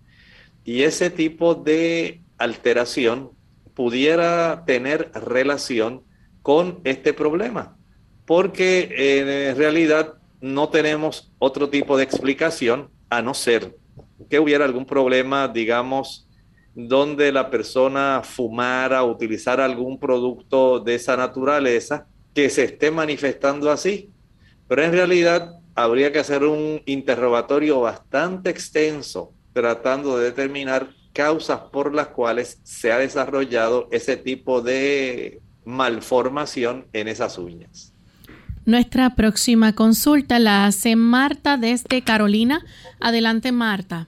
[0.64, 3.32] Y ese tipo de alteración
[3.74, 6.04] pudiera tener relación
[6.42, 7.78] con este problema,
[8.26, 8.90] porque
[9.50, 13.76] en realidad no tenemos otro tipo de explicación a no ser
[14.30, 16.28] que hubiera algún problema, digamos,
[16.74, 24.12] donde la persona fumara, utilizara algún producto de esa naturaleza que se esté manifestando así.
[24.68, 31.96] Pero en realidad habría que hacer un interrogatorio bastante extenso tratando de determinar causas por
[31.96, 37.94] las cuales se ha desarrollado ese tipo de malformación en esas uñas.
[38.66, 42.60] Nuestra próxima consulta la hace Marta desde Carolina.
[43.00, 44.08] Adelante, Marta.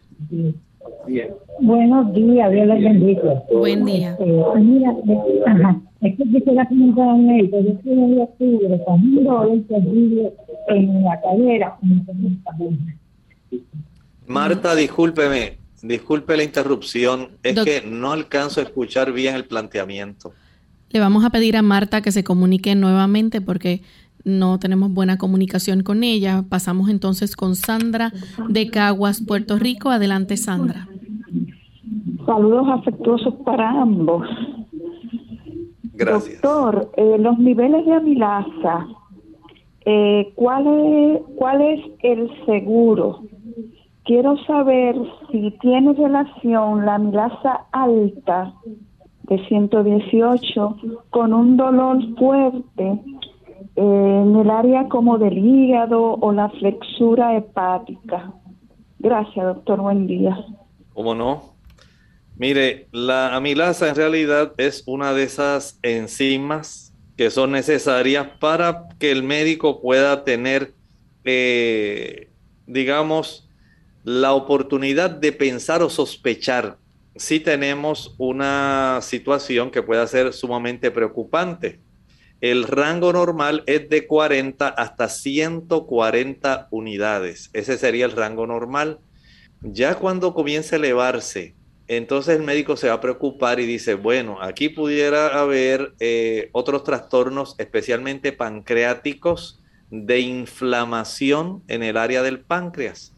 [1.60, 3.44] Buenos días, Dios les bendiga.
[3.54, 4.12] Buen día.
[4.20, 4.96] Este, mira,
[5.46, 7.60] ajá, es que quisiera comentar a un médico.
[7.62, 10.34] Yo estoy en octubre con un dolor terrible
[10.70, 11.78] en la cadera.
[14.28, 17.30] Marta, discúlpeme, disculpe la interrupción.
[17.44, 20.34] Es que no alcanzo a escuchar bien el planteamiento.
[20.90, 23.82] Le vamos a pedir a Marta que se comunique nuevamente porque
[24.24, 26.44] no tenemos buena comunicación con ella.
[26.48, 28.12] Pasamos entonces con Sandra
[28.50, 29.90] de Caguas, Puerto Rico.
[29.90, 30.88] Adelante, Sandra.
[32.26, 34.28] Saludos afectuosos para ambos.
[35.98, 36.42] Gracias.
[36.42, 38.88] Doctor, eh, los niveles de amilasa,
[39.86, 43.22] eh, ¿cuál, es, ¿cuál es el seguro?
[44.04, 44.96] Quiero saber
[45.32, 48.54] si tiene relación la amilasa alta
[49.24, 50.78] de 118
[51.10, 53.02] con un dolor fuerte
[53.76, 58.32] eh, en el área como del hígado o la flexura hepática.
[59.00, 59.82] Gracias, doctor.
[59.82, 60.38] Buen día.
[60.94, 61.57] ¿Cómo no?
[62.38, 69.12] Mire, la amilasa en realidad es una de esas enzimas que son necesarias para que
[69.12, 70.74] el médico pueda tener,
[71.24, 72.30] eh,
[72.68, 73.50] digamos,
[74.04, 76.78] la oportunidad de pensar o sospechar
[77.16, 81.80] si tenemos una situación que pueda ser sumamente preocupante.
[82.40, 87.50] El rango normal es de 40 hasta 140 unidades.
[87.54, 89.00] Ese sería el rango normal.
[89.62, 91.57] Ya cuando comience a elevarse,
[91.88, 96.84] entonces el médico se va a preocupar y dice, bueno, aquí pudiera haber eh, otros
[96.84, 103.14] trastornos, especialmente pancreáticos, de inflamación en el área del páncreas.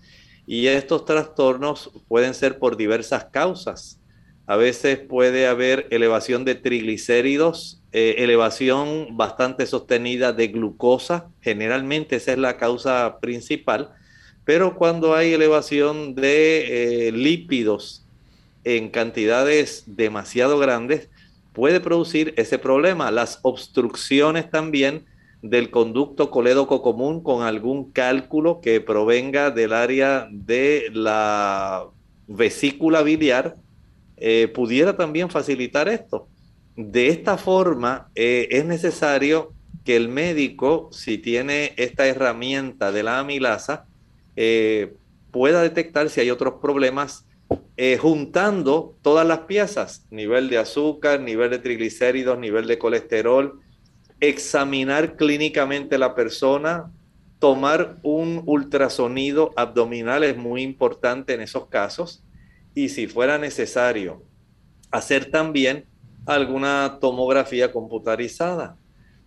[0.45, 3.99] Y estos trastornos pueden ser por diversas causas.
[4.45, 12.33] A veces puede haber elevación de triglicéridos, eh, elevación bastante sostenida de glucosa, generalmente esa
[12.33, 13.91] es la causa principal,
[14.45, 18.05] pero cuando hay elevación de eh, lípidos
[18.63, 21.09] en cantidades demasiado grandes,
[21.53, 23.11] puede producir ese problema.
[23.11, 25.05] Las obstrucciones también
[25.41, 31.85] del conducto colédoco común con algún cálculo que provenga del área de la
[32.27, 33.55] vesícula biliar,
[34.17, 36.27] eh, pudiera también facilitar esto.
[36.75, 39.53] De esta forma, eh, es necesario
[39.85, 43.85] que el médico, si tiene esta herramienta de la amilasa,
[44.35, 44.93] eh,
[45.31, 47.25] pueda detectar si hay otros problemas
[47.99, 53.61] juntando todas las piezas, nivel de azúcar, nivel de triglicéridos, nivel de colesterol,
[54.19, 56.91] examinar clínicamente la persona,
[57.39, 62.21] tomar un ultrasonido abdominal es muy importante en esos casos
[62.75, 64.23] y si fuera necesario
[64.91, 65.85] hacer también
[66.25, 68.77] alguna tomografía computarizada.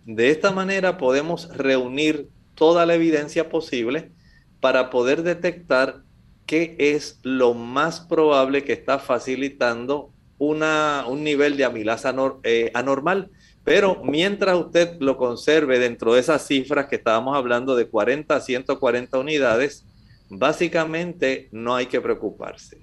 [0.05, 4.11] De esta manera podemos reunir toda la evidencia posible
[4.59, 6.03] para poder detectar
[6.45, 12.13] qué es lo más probable que está facilitando una, un nivel de amilasa
[12.43, 13.29] eh, anormal.
[13.63, 18.41] Pero mientras usted lo conserve dentro de esas cifras que estábamos hablando de 40 a
[18.41, 19.85] 140 unidades,
[20.29, 22.77] básicamente no hay que preocuparse.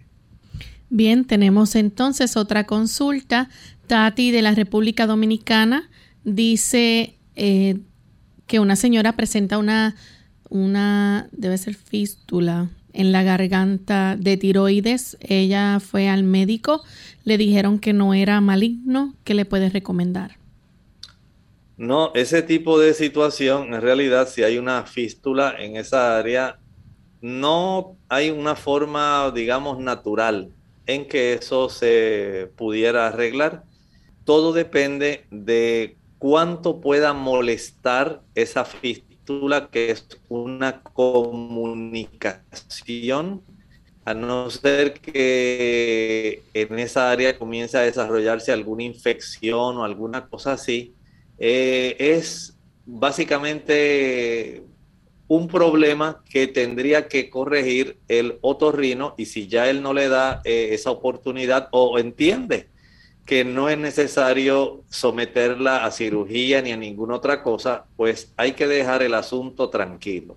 [0.88, 3.50] Bien, tenemos entonces otra consulta.
[3.86, 5.90] Tati de la República Dominicana
[6.24, 7.78] dice eh,
[8.46, 9.96] que una señora presenta una,
[10.48, 15.16] una, debe ser fístula en la garganta de tiroides.
[15.20, 16.82] Ella fue al médico,
[17.24, 19.14] le dijeron que no era maligno.
[19.24, 20.36] ¿Qué le puede recomendar?
[21.76, 26.58] No, ese tipo de situación, en realidad, si hay una fístula en esa área,
[27.22, 30.50] no hay una forma, digamos, natural
[30.86, 33.64] en que eso se pudiera arreglar.
[34.24, 39.09] Todo depende de cuánto pueda molestar esa fístula,
[39.70, 43.42] que es una comunicación,
[44.04, 50.54] a no ser que en esa área comience a desarrollarse alguna infección o alguna cosa
[50.54, 50.94] así
[51.38, 52.56] eh, es
[52.86, 54.62] básicamente
[55.28, 60.40] un problema que tendría que corregir el otorrino y si ya él no le da
[60.44, 62.68] eh, esa oportunidad o entiende
[63.26, 68.66] que no es necesario someterla a cirugía ni a ninguna otra cosa, pues hay que
[68.66, 70.36] dejar el asunto tranquilo.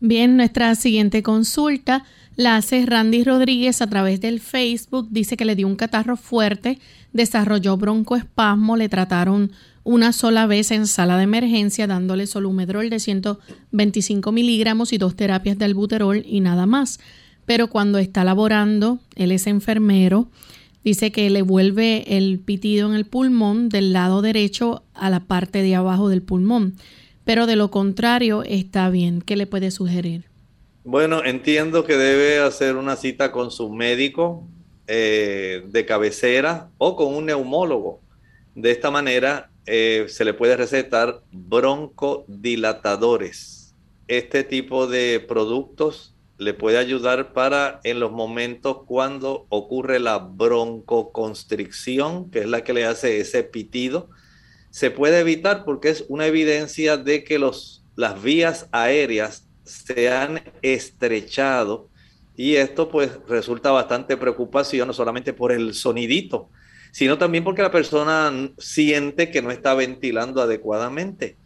[0.00, 2.04] Bien, nuestra siguiente consulta
[2.34, 5.08] la hace Randy Rodríguez a través del Facebook.
[5.10, 6.78] Dice que le dio un catarro fuerte,
[7.12, 9.52] desarrolló broncoespasmo, le trataron
[9.84, 15.58] una sola vez en sala de emergencia dándole solumedrol de 125 miligramos y dos terapias
[15.58, 17.00] de albuterol y nada más.
[17.44, 20.28] Pero cuando está laborando, él es enfermero,
[20.84, 25.62] dice que le vuelve el pitido en el pulmón del lado derecho a la parte
[25.62, 26.76] de abajo del pulmón.
[27.24, 29.22] Pero de lo contrario está bien.
[29.22, 30.24] ¿Qué le puede sugerir?
[30.84, 34.48] Bueno, entiendo que debe hacer una cita con su médico
[34.88, 38.00] eh, de cabecera o con un neumólogo.
[38.56, 43.76] De esta manera eh, se le puede recetar broncodilatadores.
[44.08, 46.11] Este tipo de productos
[46.44, 52.72] le puede ayudar para en los momentos cuando ocurre la broncoconstricción, que es la que
[52.72, 54.10] le hace ese pitido.
[54.70, 60.42] Se puede evitar porque es una evidencia de que los, las vías aéreas se han
[60.62, 61.90] estrechado
[62.36, 66.48] y esto pues resulta bastante preocupación, no solamente por el sonidito,
[66.90, 71.36] sino también porque la persona siente que no está ventilando adecuadamente.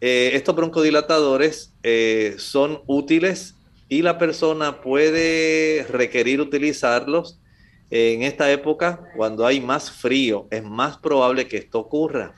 [0.00, 3.56] Eh, estos broncodilatadores eh, son útiles
[3.90, 7.38] y la persona puede requerir utilizarlos
[7.90, 10.48] en esta época cuando hay más frío.
[10.50, 12.32] Es más probable que esto ocurra.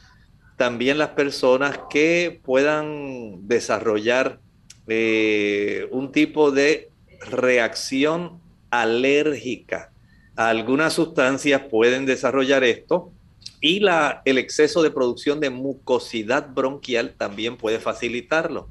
[0.57, 4.41] También las personas que puedan desarrollar
[4.89, 6.91] eh, un tipo de
[7.31, 8.41] reacción
[8.71, 9.93] alérgica
[10.37, 13.13] algunas sustancias pueden desarrollar esto
[13.61, 18.69] y la, el exceso de producción de mucosidad bronquial también puede facilitarlo.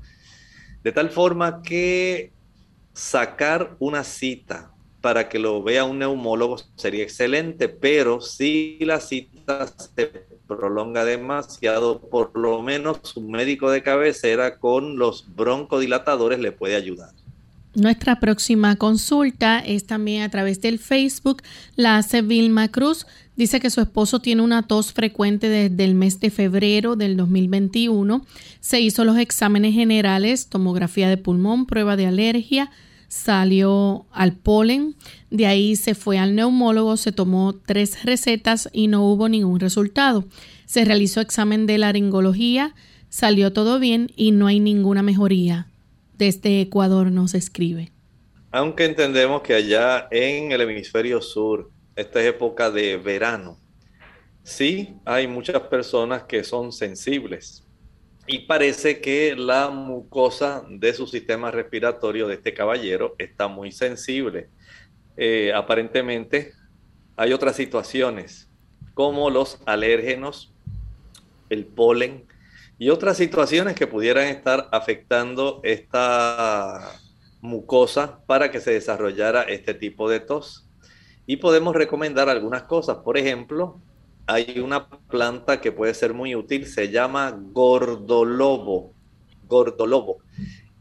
[0.83, 2.31] De tal forma que
[2.93, 4.71] sacar una cita
[5.01, 11.99] para que lo vea un neumólogo sería excelente, pero si la cita se prolonga demasiado,
[11.99, 17.11] por lo menos un médico de cabecera con los broncodilatadores le puede ayudar.
[17.73, 21.41] Nuestra próxima consulta es también a través del Facebook.
[21.77, 23.07] La hace Vilma Cruz.
[23.35, 28.25] Dice que su esposo tiene una tos frecuente desde el mes de febrero del 2021.
[28.59, 32.71] Se hizo los exámenes generales, tomografía de pulmón, prueba de alergia,
[33.07, 34.95] salió al polen.
[35.29, 40.25] De ahí se fue al neumólogo, se tomó tres recetas y no hubo ningún resultado.
[40.65, 42.75] Se realizó examen de laringología,
[43.09, 45.67] salió todo bien y no hay ninguna mejoría
[46.21, 47.91] desde Ecuador nos escribe.
[48.51, 53.57] Aunque entendemos que allá en el hemisferio sur, esta es época de verano,
[54.43, 57.65] sí hay muchas personas que son sensibles
[58.27, 64.49] y parece que la mucosa de su sistema respiratorio de este caballero está muy sensible.
[65.17, 66.53] Eh, aparentemente
[67.17, 68.49] hay otras situaciones
[68.93, 70.53] como los alérgenos,
[71.49, 72.25] el polen
[72.77, 76.99] y otras situaciones que pudieran estar afectando esta
[77.41, 80.67] mucosa para que se desarrollara este tipo de tos.
[81.31, 82.97] Y podemos recomendar algunas cosas.
[82.97, 83.79] Por ejemplo,
[84.27, 88.91] hay una planta que puede ser muy útil, se llama gordolobo.
[89.47, 90.17] Gordolobo.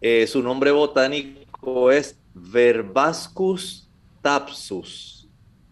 [0.01, 3.88] Eh, su nombre botánico es Verbascus
[4.22, 5.28] tapsus.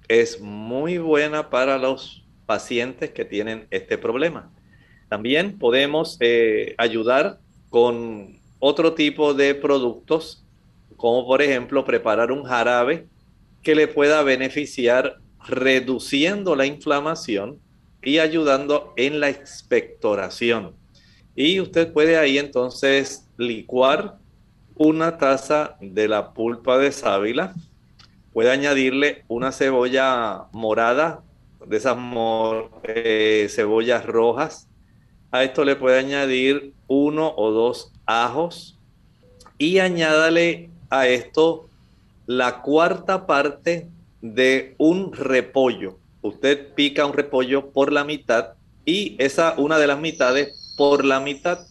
[0.06, 4.48] Es muy buena para los pacientes que tienen este problema.
[5.08, 10.44] También podemos eh, ayudar con otro tipo de productos,
[10.96, 13.08] como por ejemplo preparar un jarabe
[13.68, 17.60] que le pueda beneficiar reduciendo la inflamación
[18.02, 20.74] y ayudando en la expectoración.
[21.36, 24.16] Y usted puede ahí entonces licuar
[24.74, 27.54] una taza de la pulpa de sábila,
[28.32, 31.22] puede añadirle una cebolla morada,
[31.66, 31.98] de esas
[32.84, 34.66] eh, cebollas rojas.
[35.30, 38.78] A esto le puede añadir uno o dos ajos
[39.58, 41.67] y añádale a esto
[42.28, 43.88] la cuarta parte
[44.20, 45.98] de un repollo.
[46.20, 48.52] Usted pica un repollo por la mitad
[48.84, 51.66] y esa una de las mitades por la mitad.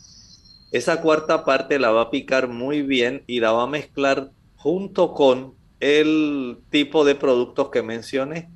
[0.71, 5.13] Esa cuarta parte la va a picar muy bien y la va a mezclar junto
[5.13, 8.49] con el tipo de productos que mencioné.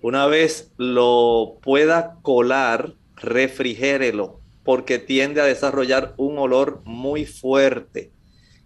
[0.00, 8.12] Una vez lo pueda colar, refrigérelo porque tiende a desarrollar un olor muy fuerte.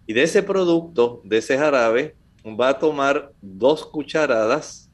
[0.05, 2.15] Y de ese producto, de ese jarabe,
[2.55, 4.89] va a tomar dos cucharadas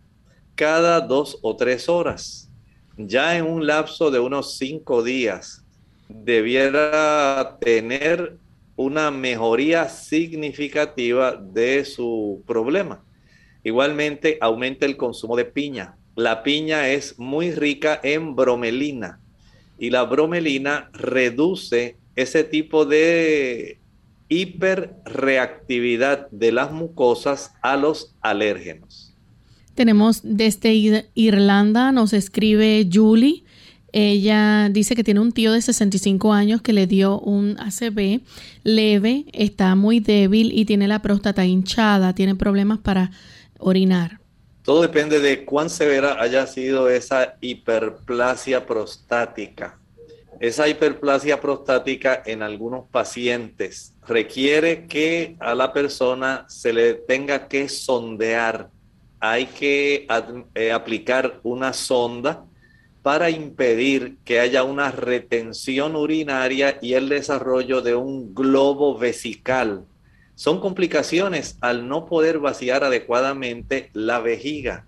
[0.56, 2.50] cada dos o tres horas.
[2.98, 5.64] Ya en un lapso de unos cinco días,
[6.08, 8.38] debiera tener
[8.76, 13.04] una mejoría significativa de su problema.
[13.64, 15.96] Igualmente, aumenta el consumo de piña.
[16.16, 19.20] La piña es muy rica en bromelina
[19.80, 23.80] y la bromelina reduce ese tipo de
[24.30, 29.14] hiperreactividad de las mucosas a los alérgenos.
[29.76, 33.44] Tenemos desde Irlanda, nos escribe Julie.
[33.92, 38.22] Ella dice que tiene un tío de 65 años que le dio un ACV
[38.64, 43.12] leve, está muy débil y tiene la próstata hinchada, tiene problemas para
[43.60, 44.20] orinar.
[44.64, 49.78] Todo depende de cuán severa haya sido esa hiperplasia prostática.
[50.44, 57.70] Esa hiperplasia prostática en algunos pacientes requiere que a la persona se le tenga que
[57.70, 58.70] sondear.
[59.22, 60.06] Hay que
[60.54, 62.44] eh, aplicar una sonda
[63.02, 69.86] para impedir que haya una retención urinaria y el desarrollo de un globo vesical.
[70.36, 74.88] Son complicaciones al no poder vaciar adecuadamente la vejiga.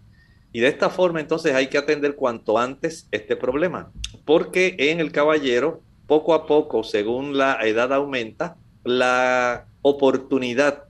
[0.55, 3.91] Y de esta forma entonces hay que atender cuanto antes este problema,
[4.23, 10.85] porque en el caballero, poco a poco, según la edad aumenta, la oportunidad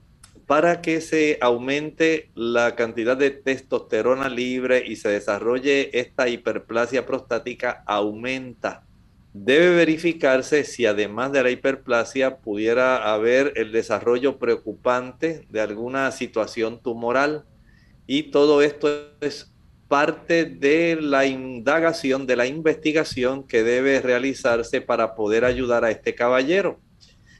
[0.46, 7.82] para que se aumente la cantidad de testosterona libre y se desarrolle esta hiperplasia prostática
[7.88, 8.86] aumenta.
[9.32, 16.80] Debe verificarse si además de la hiperplasia pudiera haber el desarrollo preocupante de alguna situación
[16.80, 17.44] tumoral.
[18.06, 18.88] Y todo esto
[19.20, 19.52] es
[19.88, 26.14] parte de la indagación, de la investigación que debe realizarse para poder ayudar a este
[26.14, 26.80] caballero.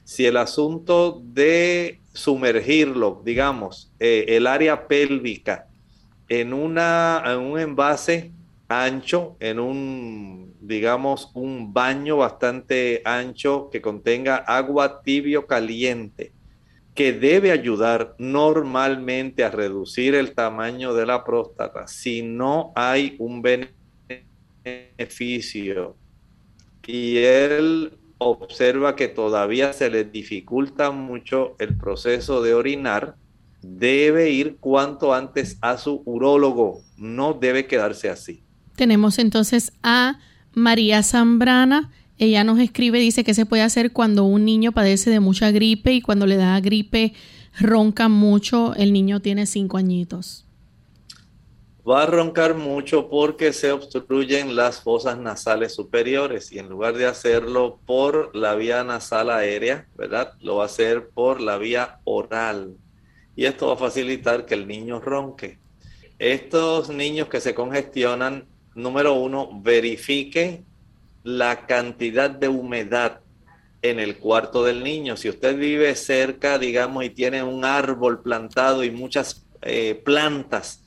[0.03, 5.67] Si el asunto de sumergirlo, digamos, eh, el área pélvica
[6.29, 8.31] en, una, en un envase
[8.69, 16.31] ancho, en un, digamos, un baño bastante ancho que contenga agua tibio caliente,
[16.97, 23.43] que debe ayudar normalmente a reducir el tamaño de la próstata si no hay un
[24.65, 25.95] beneficio
[26.87, 33.15] y él observa que todavía se le dificulta mucho el proceso de orinar,
[33.61, 38.41] debe ir cuanto antes a su urólogo, no debe quedarse así.
[38.75, 40.17] Tenemos entonces a
[40.55, 45.19] María Zambrana ella nos escribe, dice que se puede hacer cuando un niño padece de
[45.19, 47.13] mucha gripe y cuando le da gripe
[47.59, 50.45] ronca mucho, el niño tiene cinco añitos.
[51.87, 57.05] Va a roncar mucho porque se obstruyen las fosas nasales superiores y en lugar de
[57.05, 60.33] hacerlo por la vía nasal aérea, ¿verdad?
[60.41, 62.75] Lo va a hacer por la vía oral.
[63.37, 65.59] Y esto va a facilitar que el niño ronque.
[66.19, 70.65] Estos niños que se congestionan, número uno, verifique
[71.27, 73.19] la cantidad de humedad
[73.81, 75.17] en el cuarto del niño.
[75.17, 80.85] Si usted vive cerca, digamos, y tiene un árbol plantado y muchas eh, plantas,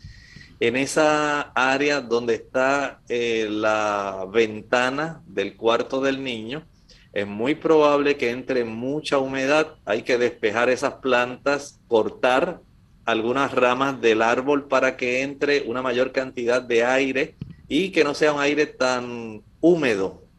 [0.58, 6.66] en esa área donde está eh, la ventana del cuarto del niño,
[7.12, 9.74] es muy probable que entre mucha humedad.
[9.84, 12.62] Hay que despejar esas plantas, cortar
[13.04, 17.34] algunas ramas del árbol para que entre una mayor cantidad de aire
[17.68, 20.29] y que no sea un aire tan húmedo.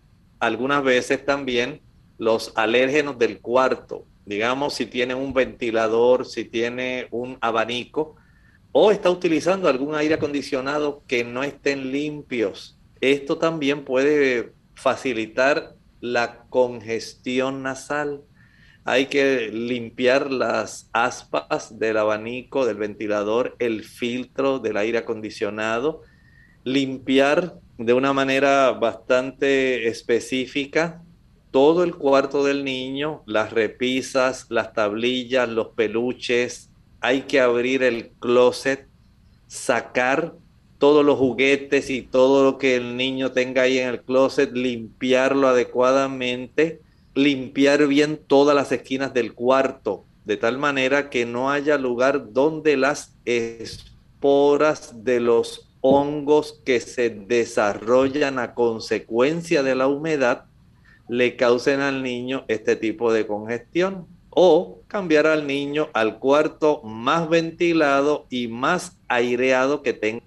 [0.41, 1.81] Algunas veces también
[2.17, 8.15] los alérgenos del cuarto, digamos si tiene un ventilador, si tiene un abanico
[8.71, 12.79] o está utilizando algún aire acondicionado que no estén limpios.
[13.01, 18.21] Esto también puede facilitar la congestión nasal.
[18.83, 26.01] Hay que limpiar las aspas del abanico, del ventilador, el filtro del aire acondicionado,
[26.63, 31.01] limpiar de una manera bastante específica
[31.51, 36.69] todo el cuarto del niño, las repisas, las tablillas, los peluches.
[37.01, 38.87] Hay que abrir el closet,
[39.47, 40.33] sacar
[40.77, 45.49] todos los juguetes y todo lo que el niño tenga ahí en el closet, limpiarlo
[45.49, 46.79] adecuadamente,
[47.13, 52.77] limpiar bien todas las esquinas del cuarto, de tal manera que no haya lugar donde
[52.77, 60.45] las esporas de los hongos que se desarrollan a consecuencia de la humedad
[61.11, 67.27] le causen al niño este tipo de congestión o cambiar al niño al cuarto más
[67.29, 70.23] ventilado y más aireado que tenga.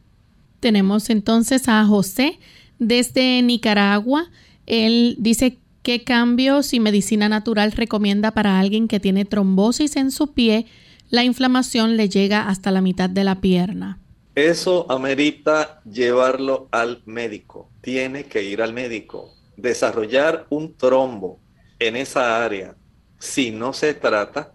[0.60, 2.38] Tenemos entonces a José
[2.78, 4.30] desde Nicaragua.
[4.66, 10.34] Él dice qué cambios y medicina natural recomienda para alguien que tiene trombosis en su
[10.34, 10.66] pie.
[11.08, 14.03] La inflamación le llega hasta la mitad de la pierna.
[14.34, 17.70] Eso amerita llevarlo al médico.
[17.80, 21.38] Tiene que ir al médico desarrollar un trombo
[21.78, 22.76] en esa área,
[23.18, 24.52] si no se trata,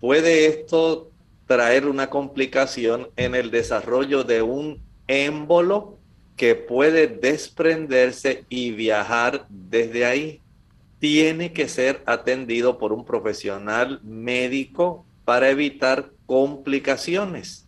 [0.00, 1.10] puede esto
[1.46, 5.98] traer una complicación en el desarrollo de un émbolo
[6.36, 10.40] que puede desprenderse y viajar desde ahí.
[10.98, 17.61] Tiene que ser atendido por un profesional médico para evitar complicaciones.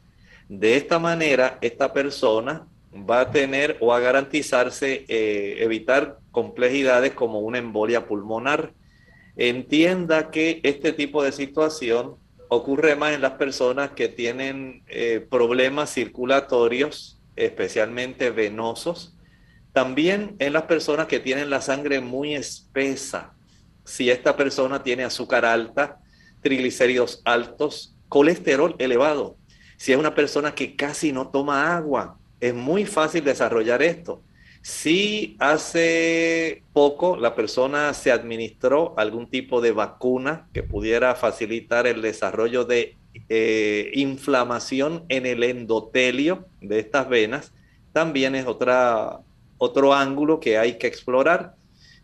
[0.59, 7.41] De esta manera, esta persona va a tener o a garantizarse eh, evitar complejidades como
[7.41, 8.73] una embolia pulmonar.
[9.37, 12.15] Entienda que este tipo de situación
[12.49, 19.17] ocurre más en las personas que tienen eh, problemas circulatorios, especialmente venosos.
[19.73, 23.35] También en las personas que tienen la sangre muy espesa.
[23.85, 25.99] Si esta persona tiene azúcar alta,
[26.43, 29.37] triglicéridos altos, colesterol elevado.
[29.77, 34.23] Si es una persona que casi no toma agua, es muy fácil desarrollar esto.
[34.63, 42.01] Si hace poco la persona se administró algún tipo de vacuna que pudiera facilitar el
[42.01, 42.97] desarrollo de
[43.29, 47.53] eh, inflamación en el endotelio de estas venas,
[47.93, 49.21] también es otra,
[49.59, 51.55] otro ángulo que hay que explorar.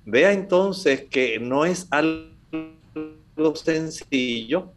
[0.04, 4.72] Vea entonces que no es algo sencillo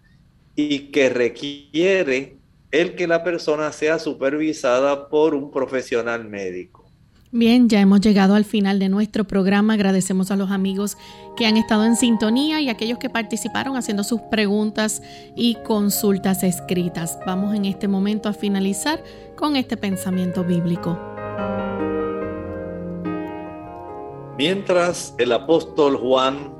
[0.56, 2.38] y que requiere
[2.74, 6.84] el que la persona sea supervisada por un profesional médico.
[7.32, 9.74] Bien, ya hemos llegado al final de nuestro programa.
[9.76, 10.98] Agradecemos a los amigos
[11.38, 15.04] que han estado en sintonía y a aquellos que participaron haciendo sus preguntas
[15.36, 17.20] y consultas escritas.
[17.28, 19.04] Vamos en este momento a finalizar
[19.36, 21.00] con este pensamiento bíblico.
[24.36, 26.52] Mientras el apóstol Juan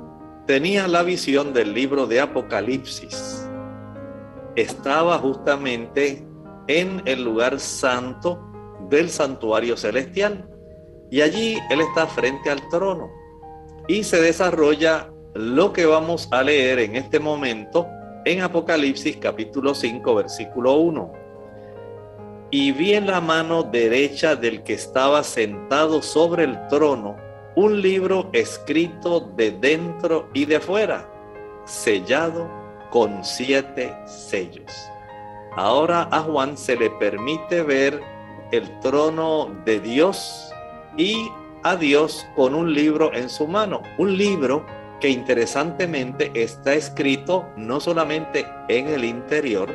[0.46, 3.43] tenía la visión del libro de Apocalipsis,
[4.56, 6.24] estaba justamente
[6.68, 8.40] en el lugar santo
[8.88, 10.48] del santuario celestial.
[11.10, 13.10] Y allí Él está frente al trono.
[13.88, 17.86] Y se desarrolla lo que vamos a leer en este momento
[18.24, 21.12] en Apocalipsis capítulo 5 versículo 1.
[22.50, 27.16] Y vi en la mano derecha del que estaba sentado sobre el trono
[27.56, 31.08] un libro escrito de dentro y de fuera,
[31.64, 32.63] sellado
[32.94, 34.72] con siete sellos.
[35.56, 38.00] Ahora a Juan se le permite ver
[38.52, 40.52] el trono de Dios
[40.96, 41.28] y
[41.64, 44.64] a Dios con un libro en su mano, un libro
[45.00, 49.70] que interesantemente está escrito no solamente en el interior,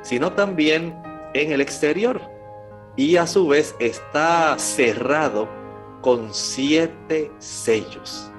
[0.00, 0.98] sino también
[1.34, 2.18] en el exterior.
[2.96, 5.50] Y a su vez está cerrado
[6.00, 8.32] con siete sellos.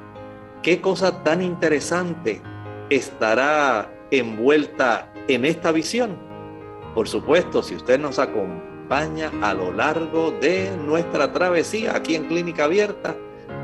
[0.64, 2.42] Qué cosa tan interesante
[2.90, 6.18] estará envuelta en esta visión?
[6.94, 12.66] Por supuesto, si usted nos acompaña a lo largo de nuestra travesía aquí en Clínica
[12.66, 13.16] Abierta,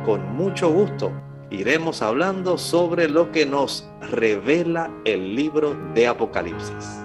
[0.06, 1.12] con mucho gusto
[1.52, 7.02] iremos hablando sobre lo que nos revela el libro de Apocalipsis.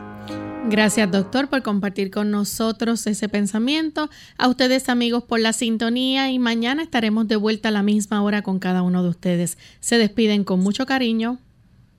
[0.69, 4.11] Gracias doctor por compartir con nosotros ese pensamiento.
[4.37, 8.43] A ustedes amigos por la sintonía y mañana estaremos de vuelta a la misma hora
[8.43, 9.59] con cada uno de ustedes.
[9.79, 11.39] Se despiden con mucho cariño.